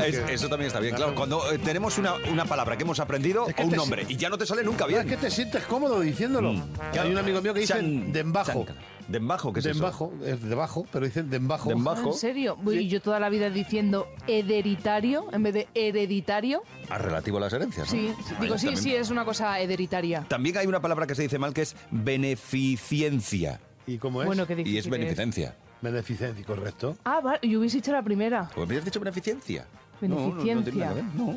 Es- 0.06 0.16
eso 0.30 0.48
también 0.48 0.68
está 0.68 0.80
bien, 0.80 0.94
claro. 0.94 1.14
Cuando 1.14 1.50
eh, 1.52 1.58
tenemos 1.58 1.98
una, 1.98 2.14
una 2.30 2.44
palabra 2.44 2.76
que 2.76 2.84
hemos 2.84 3.00
aprendido 3.00 3.48
Es 3.48 3.54
que 3.54 3.62
o 3.62 3.64
un 3.66 3.70
te 3.72 3.76
nombre 3.76 4.06
si- 4.06 4.12
y 4.14 4.16
ya 4.16 4.28
no 4.28 4.38
te 4.38 4.46
sale 4.46 4.62
nunca 4.64 4.84
Es 4.84 4.90
bien. 4.90 5.06
que 5.08 5.16
te 5.16 5.30
sientes 5.30 5.64
cómodo 5.64 6.00
diciéndolo. 6.00 6.54
Que 6.92 7.00
Hay 7.00 7.10
un 7.10 7.18
amigo 7.18 7.42
mío 7.42 7.52
que 7.52 7.60
dice 7.60 7.74
Chan- 7.74 8.12
dembajo. 8.12 8.64
chanca. 8.66 8.74
¿Dembajo? 9.08 9.52
¿Qué 9.52 9.60
es 9.60 9.66
eso? 9.66 9.74
Dembajo, 9.74 10.12
es 10.24 10.42
debajo, 10.42 10.84
pero 10.92 11.06
dicen 11.06 11.30
dembajo. 11.30 11.68
Dembajo. 11.68 12.08
¿En 12.08 12.14
serio? 12.18 12.56
Y 12.72 12.88
yo 12.88 13.00
toda 13.00 13.20
la 13.20 13.28
vida 13.28 13.50
diciendo 13.50 14.08
hereditario 14.26 15.26
en 15.32 15.42
vez 15.44 15.54
de 15.54 15.68
hereditario. 15.74 16.62
Ah, 16.90 16.98
relativo 16.98 17.38
a 17.38 17.42
las 17.42 17.52
herencias. 17.52 17.86
¿no? 17.86 17.98
Sí, 17.98 18.06
Bueno, 18.06 18.40
digo, 18.42 18.58
sí, 18.58 18.66
también- 18.66 18.82
sí, 18.82 18.94
es 18.94 19.10
una 19.10 19.24
cosa 19.24 19.60
hereditaria. 19.60 20.24
También 20.28 20.56
hay 20.58 20.66
una 20.66 20.80
palabra 20.80 21.06
que 21.06 21.14
se 21.14 21.22
dice 21.22 21.38
mal 21.38 21.54
que 21.54 21.62
es 21.62 21.76
beneficencia. 21.90 23.60
¿Y 23.86 23.98
cómo 23.98 24.22
es? 24.22 24.26
Bueno, 24.26 24.46
qué 24.46 24.56
difícil. 24.56 24.74
Y 24.74 24.78
es 24.78 24.88
beneficencia. 24.88 25.54
Beneficencia, 25.82 26.44
correcto. 26.44 26.96
Ah, 27.04 27.20
vale, 27.20 27.40
yo 27.42 27.58
hubiese 27.60 27.76
dicho 27.78 27.92
la 27.92 28.02
primera. 28.02 28.50
¿O 28.56 28.62
habías 28.62 28.84
dicho 28.84 28.98
beneficencia? 29.00 29.66
No, 30.00 30.09
no, 30.09 30.28
no 30.28 30.44
Beneficencia. 30.44 30.92
no. 31.14 31.37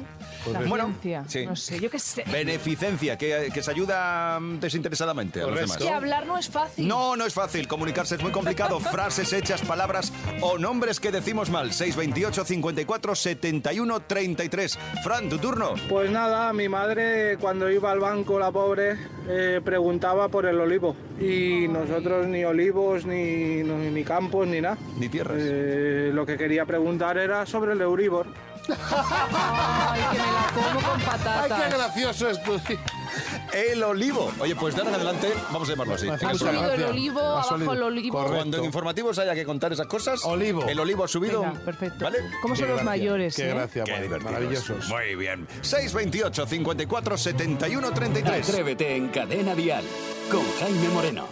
Bueno, 0.67 0.93
sí. 1.28 1.45
No 1.45 1.56
sé, 1.56 1.80
yo 1.80 1.89
qué 1.89 2.00
sé. 2.00 2.24
Beneficencia, 2.32 3.17
que, 3.17 3.50
que 3.54 3.63
se 3.63 3.72
ayuda 3.72 4.39
mm, 4.39 4.60
desinteresadamente 4.60 5.41
a 5.41 5.48
los 5.48 5.60
demás. 5.60 5.78
Que 5.78 5.89
hablar 5.89 6.26
no 6.26 6.38
es 6.38 6.50
fácil. 6.50 6.88
No, 6.88 7.15
no 7.15 7.26
es 7.26 7.34
fácil. 7.34 7.67
Comunicarse 7.67 8.15
es 8.15 8.22
muy 8.22 8.32
complicado. 8.32 8.80
Frases 8.91 9.32
hechas, 9.34 9.62
palabras 9.62 10.12
o 10.41 10.58
nombres 10.58 11.00
que 11.00 11.12
decimos 11.12 11.50
mal. 11.50 11.72
628 11.72 12.45
54 12.45 13.15
71 13.15 14.00
33. 14.02 14.80
Fran, 15.04 15.30
tu 15.30 15.38
turno. 15.38 15.76
Pues 15.88 16.10
nada, 16.12 16.52
mi 16.54 16.67
madre 16.69 17.38
cuando 17.38 17.69
iba 17.69 17.91
al 17.91 18.00
banco, 18.00 18.39
la 18.39 18.52
pobre, 18.52 18.98
eh, 19.28 19.62
preguntaba 19.63 20.28
por 20.30 20.45
el 20.45 20.60
olivo. 20.60 20.95
Y 21.19 21.67
nosotros 21.67 22.28
ni 22.28 22.43
olivos, 22.43 23.06
ni, 23.06 23.63
ni, 23.63 23.91
ni 23.91 24.04
campos, 24.04 24.48
ni 24.48 24.62
nada. 24.62 24.78
Ni 24.98 25.10
tierras. 25.10 25.38
Eh, 25.39 26.12
lo 26.13 26.26
que 26.26 26.38
quería 26.38 26.65
preguntar 26.65 27.17
era 27.17 27.45
sobre 27.45 27.74
el 27.74 27.82
Euribor. 27.82 28.28
Ay, 28.67 30.02
que 30.12 30.17
me 30.19 30.32
la 30.32 30.52
como 30.54 30.89
con 30.89 31.02
patatas. 31.02 31.52
Ay, 31.52 31.69
qué 31.69 31.76
gracioso 31.78 32.30
esto. 32.30 32.60
El 33.54 33.84
olivo. 33.84 34.32
Oye, 34.39 34.56
pues 34.56 34.76
de 34.76 34.82
ahora 34.82 34.91
en 34.91 34.95
adelante, 34.95 35.34
vamos 35.52 35.67
a 35.67 35.72
llamarlo 35.72 35.95
así. 35.95 36.08
Ha 36.08 36.17
subido 36.36 36.72
el 36.74 36.84
olivo, 36.84 37.19
abajo 37.19 37.74
el 37.74 37.82
olivo. 37.84 38.17
Correcto. 38.17 38.36
Cuando 38.38 38.58
en 38.58 38.65
informativos 38.65 39.19
haya 39.19 39.34
que 39.34 39.45
contar 39.45 39.74
esas 39.74 39.88
cosas, 39.88 40.24
Olivo. 40.26 40.65
el 40.67 40.80
olivo 40.80 41.04
ha 41.04 41.08
subido. 41.08 41.41
Venga, 41.41 41.60
perfecto. 41.60 42.06
¿Vale? 42.06 42.19
¿Cómo 42.41 42.56
son 42.56 42.65
Qué 42.65 42.72
los 42.74 42.82
gracia, 42.84 42.84
mayores? 42.86 43.36
Qué 43.36 43.50
eh? 43.50 43.54
gracia, 43.54 43.84
Qué 43.86 44.02
divertidos. 44.02 44.24
maravillosos. 44.24 44.88
Muy 44.89 45.15
bien. 45.15 45.48
628 45.62 46.45
54 46.45 47.17
71 47.17 47.91
33. 47.91 48.50
Atrévete 48.50 48.95
en 48.95 49.08
Cadena 49.10 49.56
Dial 49.56 49.84
con 50.32 50.43
Jaime 50.60 50.88
Moreno. 50.89 51.28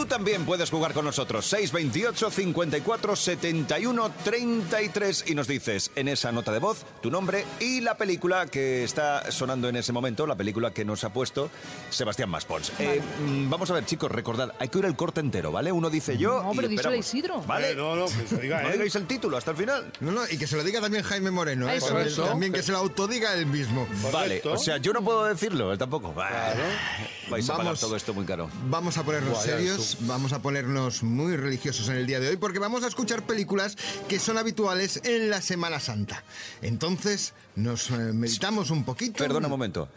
Tú 0.00 0.06
también 0.06 0.46
puedes 0.46 0.70
jugar 0.70 0.94
con 0.94 1.04
nosotros. 1.04 1.44
628 1.44 2.30
54 2.30 3.16
71 3.16 4.10
33 4.24 5.24
y 5.26 5.34
nos 5.34 5.46
dices 5.46 5.90
en 5.94 6.08
esa 6.08 6.32
nota 6.32 6.52
de 6.52 6.58
voz 6.58 6.86
tu 7.02 7.10
nombre 7.10 7.44
y 7.60 7.82
la 7.82 7.98
película 7.98 8.46
que 8.46 8.82
está 8.82 9.30
sonando 9.30 9.68
en 9.68 9.76
ese 9.76 9.92
momento, 9.92 10.26
la 10.26 10.36
película 10.36 10.70
que 10.70 10.86
nos 10.86 11.04
ha 11.04 11.12
puesto 11.12 11.50
Sebastián 11.90 12.30
Maspons. 12.30 12.72
Eh, 12.78 13.02
mm, 13.26 13.50
vamos 13.50 13.70
a 13.70 13.74
ver, 13.74 13.84
chicos, 13.84 14.10
recordad, 14.10 14.54
hay 14.58 14.68
que 14.68 14.78
oír 14.78 14.86
el 14.86 14.96
corte 14.96 15.20
entero, 15.20 15.52
¿vale? 15.52 15.70
Uno 15.70 15.90
dice 15.90 16.16
yo. 16.16 16.42
No, 16.42 16.52
pero 16.56 16.68
díselo. 16.68 16.94
Isidro. 16.94 17.42
¿Vale? 17.42 17.72
Eh, 17.72 17.74
no, 17.74 17.94
no, 17.94 18.06
que 18.06 18.26
se 18.26 18.38
diga 18.38 18.62
No 18.62 18.70
digáis 18.70 18.94
el 18.94 19.06
título 19.06 19.36
hasta 19.36 19.50
el 19.50 19.58
final. 19.58 19.92
No, 20.00 20.12
no, 20.12 20.22
y 20.30 20.38
que 20.38 20.46
se 20.46 20.56
lo 20.56 20.64
diga 20.64 20.80
también 20.80 21.04
Jaime 21.04 21.30
Moreno. 21.30 21.68
¿eh? 21.68 21.76
Eso. 21.76 22.24
También 22.24 22.54
que 22.54 22.62
se 22.62 22.72
lo 22.72 22.78
autodiga 22.78 23.34
él 23.34 23.44
mismo. 23.44 23.86
Vale, 24.10 24.40
o 24.44 24.56
sea, 24.56 24.78
yo 24.78 24.94
no 24.94 25.02
puedo 25.02 25.24
decirlo, 25.26 25.72
él 25.72 25.78
tampoco. 25.78 26.14
Vais 26.14 27.48
a 27.48 27.52
pagar 27.52 27.66
Vamos. 27.66 27.80
todo 27.80 27.96
esto 27.96 28.14
muy 28.14 28.24
caro. 28.24 28.48
Vamos 28.68 28.96
a 28.96 29.02
ponernos 29.02 29.44
ya 29.44 29.56
serios, 29.90 30.08
vamos 30.08 30.32
a 30.32 30.42
ponernos 30.42 31.02
muy 31.02 31.36
religiosos 31.36 31.88
en 31.88 31.96
el 31.96 32.06
día 32.06 32.20
de 32.20 32.28
hoy 32.28 32.36
porque 32.36 32.58
vamos 32.58 32.84
a 32.84 32.88
escuchar 32.88 33.22
películas 33.22 33.76
que 34.08 34.18
son 34.18 34.38
habituales 34.38 35.00
en 35.04 35.30
la 35.30 35.40
Semana 35.40 35.80
Santa. 35.80 36.22
Entonces, 36.62 37.32
nos 37.56 37.90
eh, 37.90 37.94
meditamos 38.12 38.70
un 38.70 38.84
poquito. 38.84 39.18
Perdona 39.18 39.46
un 39.46 39.52
momento. 39.52 39.88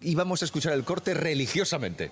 Y 0.00 0.14
vamos 0.14 0.42
a 0.42 0.44
escuchar 0.44 0.72
el 0.72 0.84
corte 0.84 1.14
religiosamente. 1.14 2.10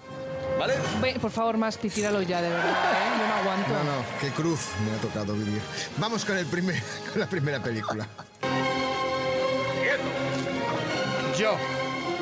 ¿Vale? 0.59 0.74
Ve, 1.00 1.18
por 1.20 1.31
favor, 1.31 1.57
más 1.57 1.79
tíralo 1.79 2.22
ya, 2.22 2.42
de 2.42 2.50
verdad, 2.50 2.92
¿eh? 2.92 3.18
Yo 3.18 3.26
no 3.26 3.35
aguanto. 3.35 3.70
No, 3.70 3.85
no, 3.85 4.05
qué 4.20 4.29
cruz 4.29 4.61
me 4.85 4.96
ha 4.96 5.00
tocado 5.00 5.35
vivir. 5.35 5.61
Vamos 5.96 6.24
con, 6.24 6.37
el 6.37 6.46
primer, 6.46 6.81
con 7.12 7.20
la 7.20 7.29
primera 7.29 7.62
película. 7.62 8.07
Yo. 11.38 11.57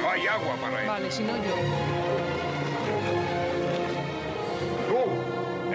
No 0.00 0.10
hay 0.10 0.26
agua 0.26 0.56
para 0.60 0.82
él. 0.82 0.88
Vale, 0.88 1.10
si 1.10 1.22
no 1.24 1.36
yo. 1.36 1.97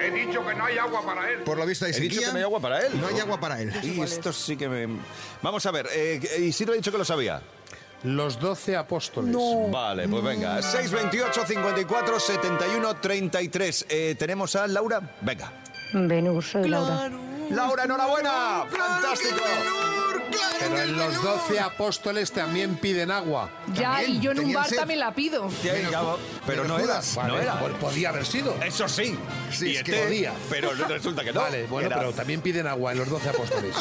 He 0.04 0.12
dicho 0.12 0.46
que 0.46 0.54
no 0.56 0.66
hay 0.66 0.78
agua 0.78 1.06
para 1.06 1.30
él. 1.30 1.40
Por 1.44 1.58
lo 1.58 1.66
visto 1.66 1.86
hay 1.86 1.92
He 1.92 2.00
dicho 2.00 2.16
sequía. 2.16 2.28
que 2.28 2.34
no 2.34 2.38
hay 2.40 2.44
agua 2.44 2.60
para 2.60 2.80
él. 2.86 3.02
No 3.02 3.08
hay 3.08 3.20
agua 3.20 3.40
para 3.40 3.62
él. 3.62 3.72
Y 3.84 4.02
esto 4.02 4.32
sí 4.34 4.56
que 4.58 4.68
me... 4.70 4.88
Vamos 5.42 5.66
a 5.66 5.72
ver, 5.72 5.88
eh, 5.94 6.20
Isidro 6.40 6.74
ha 6.74 6.76
dicho 6.76 6.92
que 6.92 6.98
lo 6.98 7.06
sabía. 7.06 7.42
Los 8.04 8.38
doce 8.40 8.76
apóstoles. 8.76 9.34
Vale, 9.72 10.08
pues 10.10 10.24
venga. 10.24 10.62
628 10.62 11.46
54 11.48 12.20
71 12.20 12.96
33. 12.98 13.86
Eh, 13.90 14.16
¿Tenemos 14.20 14.56
a 14.58 14.68
Laura? 14.68 15.00
Venga. 15.22 15.54
Venus, 15.94 16.52
soy 16.52 16.68
Laura. 16.68 17.10
Laura, 17.50 17.84
enhorabuena. 17.84 18.66
Fantástico. 18.70 19.36
Pero 20.60 20.78
en 20.82 20.98
los 20.98 21.22
doce 21.22 21.60
apóstoles 21.60 22.32
también 22.32 22.76
piden 22.78 23.12
agua. 23.12 23.50
Ya, 23.74 23.92
También, 23.92 24.12
y 24.12 24.20
yo 24.20 24.32
en 24.32 24.38
un 24.38 24.44
tenían 24.46 24.62
bar 24.62 24.70
sed. 24.70 24.78
también 24.78 25.00
la 25.00 25.14
pido. 25.14 25.50
Ya, 25.64 25.78
ya, 25.78 26.02
pero 26.48 26.64
no 26.64 26.76
era. 26.76 26.84
Judas. 26.86 27.16
No 27.18 27.22
Vale, 27.34 27.42
era. 27.44 27.60
pues 27.60 27.74
podía 27.76 28.10
haber 28.10 28.26
sido. 28.26 28.56
Eso 28.64 28.88
sí. 28.88 29.18
Sí, 29.52 29.68
Y 29.68 29.72
es 29.74 29.78
este, 29.80 29.92
que 29.92 29.98
podía. 30.04 30.34
Pero 30.50 30.72
resulta 30.74 31.24
que 31.24 31.34
no. 31.34 31.42
Vale, 31.42 31.66
bueno, 31.68 31.88
Era- 31.88 31.98
pero 32.00 32.14
también 32.14 32.42
piden 32.42 32.66
agua 32.68 32.94
en 32.94 33.00
los 33.00 33.10
doce 33.10 33.30
apóstoles. 33.30 33.76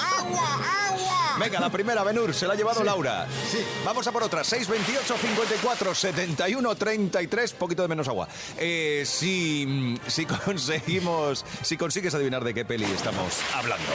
Venga, 1.38 1.60
la 1.60 1.70
primera, 1.70 2.02
Benur, 2.04 2.34
se 2.34 2.46
la 2.46 2.54
ha 2.54 2.56
llevado 2.56 2.82
Laura. 2.84 3.26
sí. 3.50 3.58
Vamos 3.84 4.06
a 4.06 4.12
por 4.12 4.22
otra. 4.22 4.44
628 4.44 5.16
54 5.16 5.94
71 5.94 6.74
33. 6.74 7.52
Poquito 7.52 7.82
de 7.82 7.88
menos 7.88 8.08
agua. 8.08 8.28
Eh, 8.58 9.02
si, 9.06 9.96
si 10.06 10.26
conseguimos. 10.26 11.44
Si 11.62 11.76
consigues 11.76 12.14
adivinar 12.14 12.44
de 12.44 12.54
qué 12.54 12.64
peli 12.64 12.84
estamos 12.84 13.38
hablando. 13.54 13.92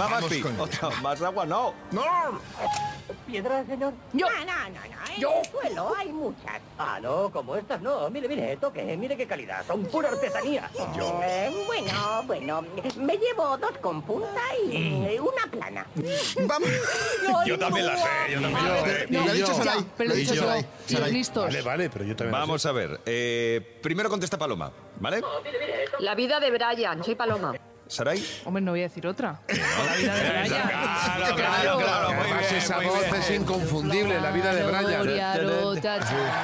Va, 0.00 0.06
Vamos 0.06 0.22
Maspi. 0.22 0.40
con 0.40 0.60
Otra, 0.60 0.90
más 1.02 1.22
agua, 1.22 1.46
no. 1.46 1.72
¡No! 1.92 2.02
¿Piedras, 3.26 3.66
señor? 3.66 3.92
Yo. 4.12 4.26
No, 4.28 4.38
no, 4.44 4.44
no, 4.70 4.80
no. 4.80 5.04
En 5.14 5.38
el 5.38 5.50
suelo 5.50 5.94
hay 5.96 6.08
muchas. 6.12 6.60
Ah, 6.78 6.98
no, 7.00 7.30
como 7.30 7.54
estas 7.54 7.80
no. 7.80 8.10
Mire, 8.10 8.26
mire, 8.28 8.56
toque, 8.56 8.96
mire 8.96 9.16
qué 9.16 9.26
calidad. 9.26 9.64
Son 9.66 9.84
pura 9.86 10.08
artesanía. 10.08 10.68
Eh, 11.22 11.62
bueno, 11.66 12.22
bueno. 12.26 12.64
Me 12.96 13.16
llevo 13.16 13.56
dos 13.58 13.72
con 13.80 14.02
punta 14.02 14.40
y 14.68 14.76
eh, 15.06 15.20
una 15.20 15.46
plana. 15.50 15.86
Vamos. 16.46 16.68
Yo 17.46 17.58
también 17.58 17.86
la 17.86 17.96
sé, 17.96 18.08
yo 18.32 18.40
también 18.40 18.68
la 18.68 18.84
sé. 18.84 19.06
Lo 19.10 19.20
ha 19.20 19.32
dicho 19.32 19.46
yo. 19.46 19.54
Saray. 19.54 19.86
Pero 19.96 20.08
Lo 20.08 20.14
ha 20.14 20.16
he 20.16 20.20
dicho 20.20 20.32
dicho 20.32 20.44
yo. 20.44 20.48
Saray. 20.48 20.66
Y 20.88 20.92
Saray. 20.94 21.12
listos. 21.12 21.44
Vale, 21.44 21.62
vale, 21.62 21.90
pero 21.90 22.04
yo 22.04 22.16
también. 22.16 22.32
Vamos 22.40 22.66
a 22.66 22.72
ver. 22.72 23.00
eh, 23.06 23.78
primero 23.82 24.08
contesta 24.10 24.38
Paloma, 24.38 24.72
¿vale? 24.98 25.20
La 26.00 26.14
vida 26.14 26.40
de 26.40 26.50
Brian, 26.50 27.02
soy 27.04 27.14
Paloma. 27.14 27.54
¿Saray? 27.86 28.24
Hombre, 28.44 28.62
no 28.62 28.70
voy 28.72 28.80
a 28.80 28.84
decir 28.84 29.06
otra. 29.06 29.40
La 29.48 29.96
vida 29.96 30.14
de 30.14 30.30
Brian. 30.30 30.46
Claro, 30.68 31.36
claro, 31.36 31.78
claro. 31.78 32.08
Muy 32.08 32.16
Además, 32.24 32.40
bien, 32.50 32.54
esa 32.56 32.76
muy 32.76 32.86
voz 32.86 33.00
bien. 33.00 33.14
es 33.14 33.30
inconfundible, 33.30 34.20
la 34.20 34.30
vida 34.30 34.54
de 34.54 34.62
Brian. 34.64 35.80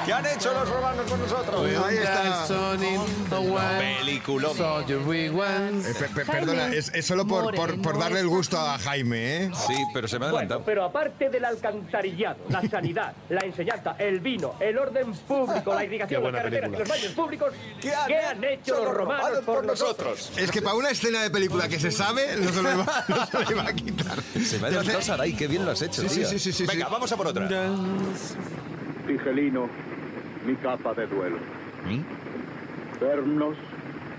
¿Qué 0.05 0.13
han 0.13 0.25
hecho 0.27 0.53
los 0.53 0.69
romanos 0.69 1.09
con 1.09 1.19
nosotros? 1.19 1.61
Ahí 1.85 1.97
está. 1.97 2.45
Peliculón. 3.99 4.51
Eh, 4.57 5.93
pe- 5.97 6.07
pe- 6.09 6.25
perdona, 6.25 6.67
es, 6.73 6.91
es 6.93 7.05
solo 7.05 7.25
por, 7.25 7.53
por, 7.55 7.81
por 7.81 7.97
darle 7.99 8.19
el 8.19 8.27
gusto 8.27 8.57
a 8.59 8.77
Jaime, 8.77 9.45
¿eh? 9.45 9.51
Sí, 9.67 9.75
pero 9.93 10.07
se 10.07 10.19
me 10.19 10.25
ha 10.25 10.29
Bueno, 10.31 10.37
adelantado. 10.37 10.63
pero 10.65 10.83
aparte 10.85 11.29
del 11.29 11.45
alcantarillado, 11.45 12.37
la 12.49 12.61
sanidad, 12.69 13.13
la 13.29 13.41
enseñanza, 13.41 13.95
el 13.97 14.19
vino, 14.19 14.55
el 14.59 14.77
orden 14.77 15.11
público, 15.13 15.73
la 15.73 15.79
Qué 15.79 15.85
irrigación, 15.85 16.23
las 16.23 16.31
carreteras 16.33 16.69
y 16.69 16.71
película. 16.71 16.79
los 16.79 16.89
baños 16.89 17.13
públicos, 17.13 17.53
¿Qué 17.81 18.17
han 18.17 18.43
hecho 18.43 18.83
los 18.83 18.93
romanos 18.93 19.39
por 19.45 19.65
nosotros? 19.65 20.31
Es 20.37 20.51
que 20.51 20.61
para 20.61 20.75
una 20.75 20.89
escena 20.91 21.21
de 21.23 21.29
película 21.29 21.40
que 21.49 21.79
se 21.79 21.91
sabe, 21.91 22.35
no 22.37 22.51
se 22.51 22.61
lo 22.61 22.71
iba, 22.73 22.85
no 23.07 23.25
se 23.25 23.43
lo 23.43 23.51
iba 23.51 23.67
a 23.67 23.73
quitar. 23.73 24.21
Se 24.43 24.57
me 24.59 24.65
ha 24.65 24.67
adelantado 24.67 25.01
Saray, 25.01 25.33
qué 25.33 25.47
bien 25.47 25.65
lo 25.65 25.71
has 25.71 25.81
hecho, 25.81 26.01
Sí, 26.03 26.09
sí, 26.09 26.15
tío. 26.19 26.27
sí, 26.29 26.39
sí, 26.39 26.51
sí, 26.51 26.65
Venga, 26.65 26.85
sí. 26.85 26.91
vamos 26.91 27.11
a 27.11 27.17
por 27.17 27.27
otra. 27.27 27.47
Tigelino, 29.07 29.69
mi 30.45 30.55
capa 30.55 30.93
de 30.93 31.07
duelo. 31.07 31.37
Vernos 32.99 33.55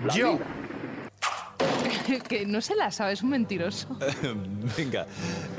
la 0.05 0.13
Yo. 0.13 0.33
vida. 0.33 0.45
que 2.27 2.45
no 2.45 2.59
se 2.61 2.75
la 2.75 2.91
sabe, 2.91 3.13
es 3.13 3.23
un 3.23 3.29
mentiroso. 3.29 3.97
Venga, 4.77 5.07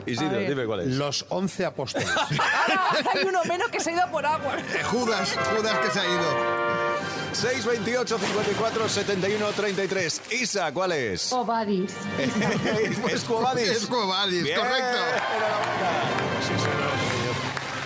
Isidro, 0.07 0.33
ver. 0.37 0.49
dime 0.49 0.67
cuál 0.67 0.81
es. 0.81 0.89
Los 0.89 1.25
once 1.31 1.65
apóstoles. 1.65 2.09
Ahora 2.11 3.11
hay 3.15 3.25
uno 3.27 3.41
menos 3.47 3.69
que 3.71 3.81
se 3.81 3.91
ha 3.91 3.93
ido 3.95 4.11
por 4.11 4.27
agua. 4.27 4.57
Eh, 4.59 4.83
Judas, 4.85 5.37
Judas 5.57 5.79
que 5.79 5.91
se 5.91 6.01
ha 6.01 6.05
ido. 6.05 6.84
628 7.35 8.19
54 8.19 8.89
71 8.89 9.47
33. 9.53 10.23
Isa, 10.33 10.73
¿cuál 10.73 10.93
es? 10.93 11.33
Obadis. 11.33 11.93
es 13.11 13.25
Cuobadis. 13.25 13.69
Es 13.69 13.87
Cuobadis, 13.87 14.45
Bien, 14.45 14.59
correcto. 14.59 14.99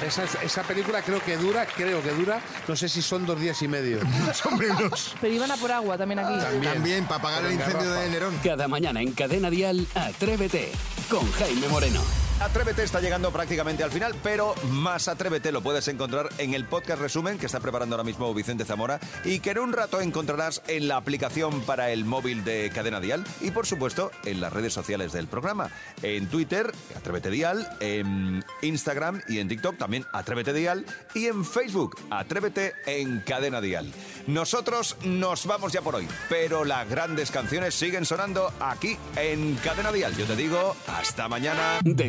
Esa, 0.07 0.25
esa 0.43 0.63
película 0.63 1.03
creo 1.03 1.23
que 1.23 1.37
dura, 1.37 1.67
creo 1.67 2.03
que 2.03 2.11
dura, 2.13 2.41
no 2.67 2.77
sé 2.77 2.89
si 2.89 3.03
son 3.03 3.27
dos 3.27 3.39
días 3.39 3.61
y 3.63 3.69
medio. 3.69 3.99
O 4.45 4.51
menos. 4.53 5.15
Pero 5.21 5.35
iban 5.35 5.51
a 5.51 5.57
por 5.57 5.73
agua 5.73 5.99
también 5.99 6.21
aquí. 6.21 6.35
También, 6.63 7.05
para 7.05 7.17
apagar 7.17 7.45
el 7.45 7.53
incendio 7.53 7.91
de 7.91 8.09
Nerón. 8.09 8.39
Cada 8.43 8.69
mañana 8.69 9.03
en 9.03 9.13
Cadena 9.13 9.51
Dial, 9.51 9.87
Atrévete 9.95 10.73
con 11.11 11.31
Jaime 11.33 11.69
Moreno. 11.69 12.28
Atrévete 12.41 12.85
está 12.85 13.01
llegando 13.01 13.33
prácticamente 13.33 13.83
al 13.83 13.91
final, 13.91 14.15
pero 14.23 14.55
más 14.71 15.09
Atrévete 15.09 15.51
lo 15.51 15.61
puedes 15.61 15.89
encontrar 15.89 16.29
en 16.39 16.55
el 16.55 16.65
podcast 16.67 17.03
resumen 17.03 17.37
que 17.37 17.47
está 17.47 17.59
preparando 17.59 17.97
ahora 17.97 18.05
mismo 18.05 18.33
Vicente 18.33 18.65
Zamora 18.65 19.01
y 19.25 19.41
que 19.41 19.51
en 19.51 19.59
un 19.59 19.73
rato 19.73 20.01
encontrarás 20.01 20.63
en 20.69 20.87
la 20.87 20.99
aplicación 20.99 21.63
para 21.63 21.91
el 21.91 22.05
móvil 22.05 22.45
de 22.45 22.71
Cadena 22.73 23.01
Dial 23.01 23.25
y 23.41 23.51
por 23.51 23.67
supuesto 23.67 24.13
en 24.25 24.41
las 24.41 24.53
redes 24.53 24.73
sociales 24.73 25.13
del 25.13 25.27
programa. 25.27 25.71
En 26.03 26.29
Twitter, 26.29 26.73
Atrévete 26.97 27.31
Dial, 27.31 27.69
en 27.81 28.45
Instagram 28.63 29.21
y 29.29 29.41
en 29.41 29.49
TikTok 29.49 29.77
también 29.77 30.07
Atrévete 30.13 30.53
Dial 30.53 30.87
y 31.15 31.27
en 31.27 31.45
Facebook, 31.45 31.97
Atrévete 32.09 32.75
en 32.87 33.19
Cadena 33.21 33.61
Dial. 33.61 33.93
Nosotros 34.29 34.97
nos 35.03 35.45
vamos 35.47 35.73
ya 35.73 35.83
por 35.83 35.97
hoy, 35.97 36.07
pero 36.29 36.65
las 36.65 36.89
grandes 36.89 37.33
canciones 37.33 37.75
siguen 37.75 38.05
sonando 38.05 38.53
aquí 38.61 38.97
en 39.17 39.57
Cadena 39.57 39.91
Dial. 39.91 40.15
Yo 40.17 40.25
te 40.25 40.37
digo, 40.37 40.77
hasta 40.87 41.27
mañana. 41.27 41.81
De 41.83 42.09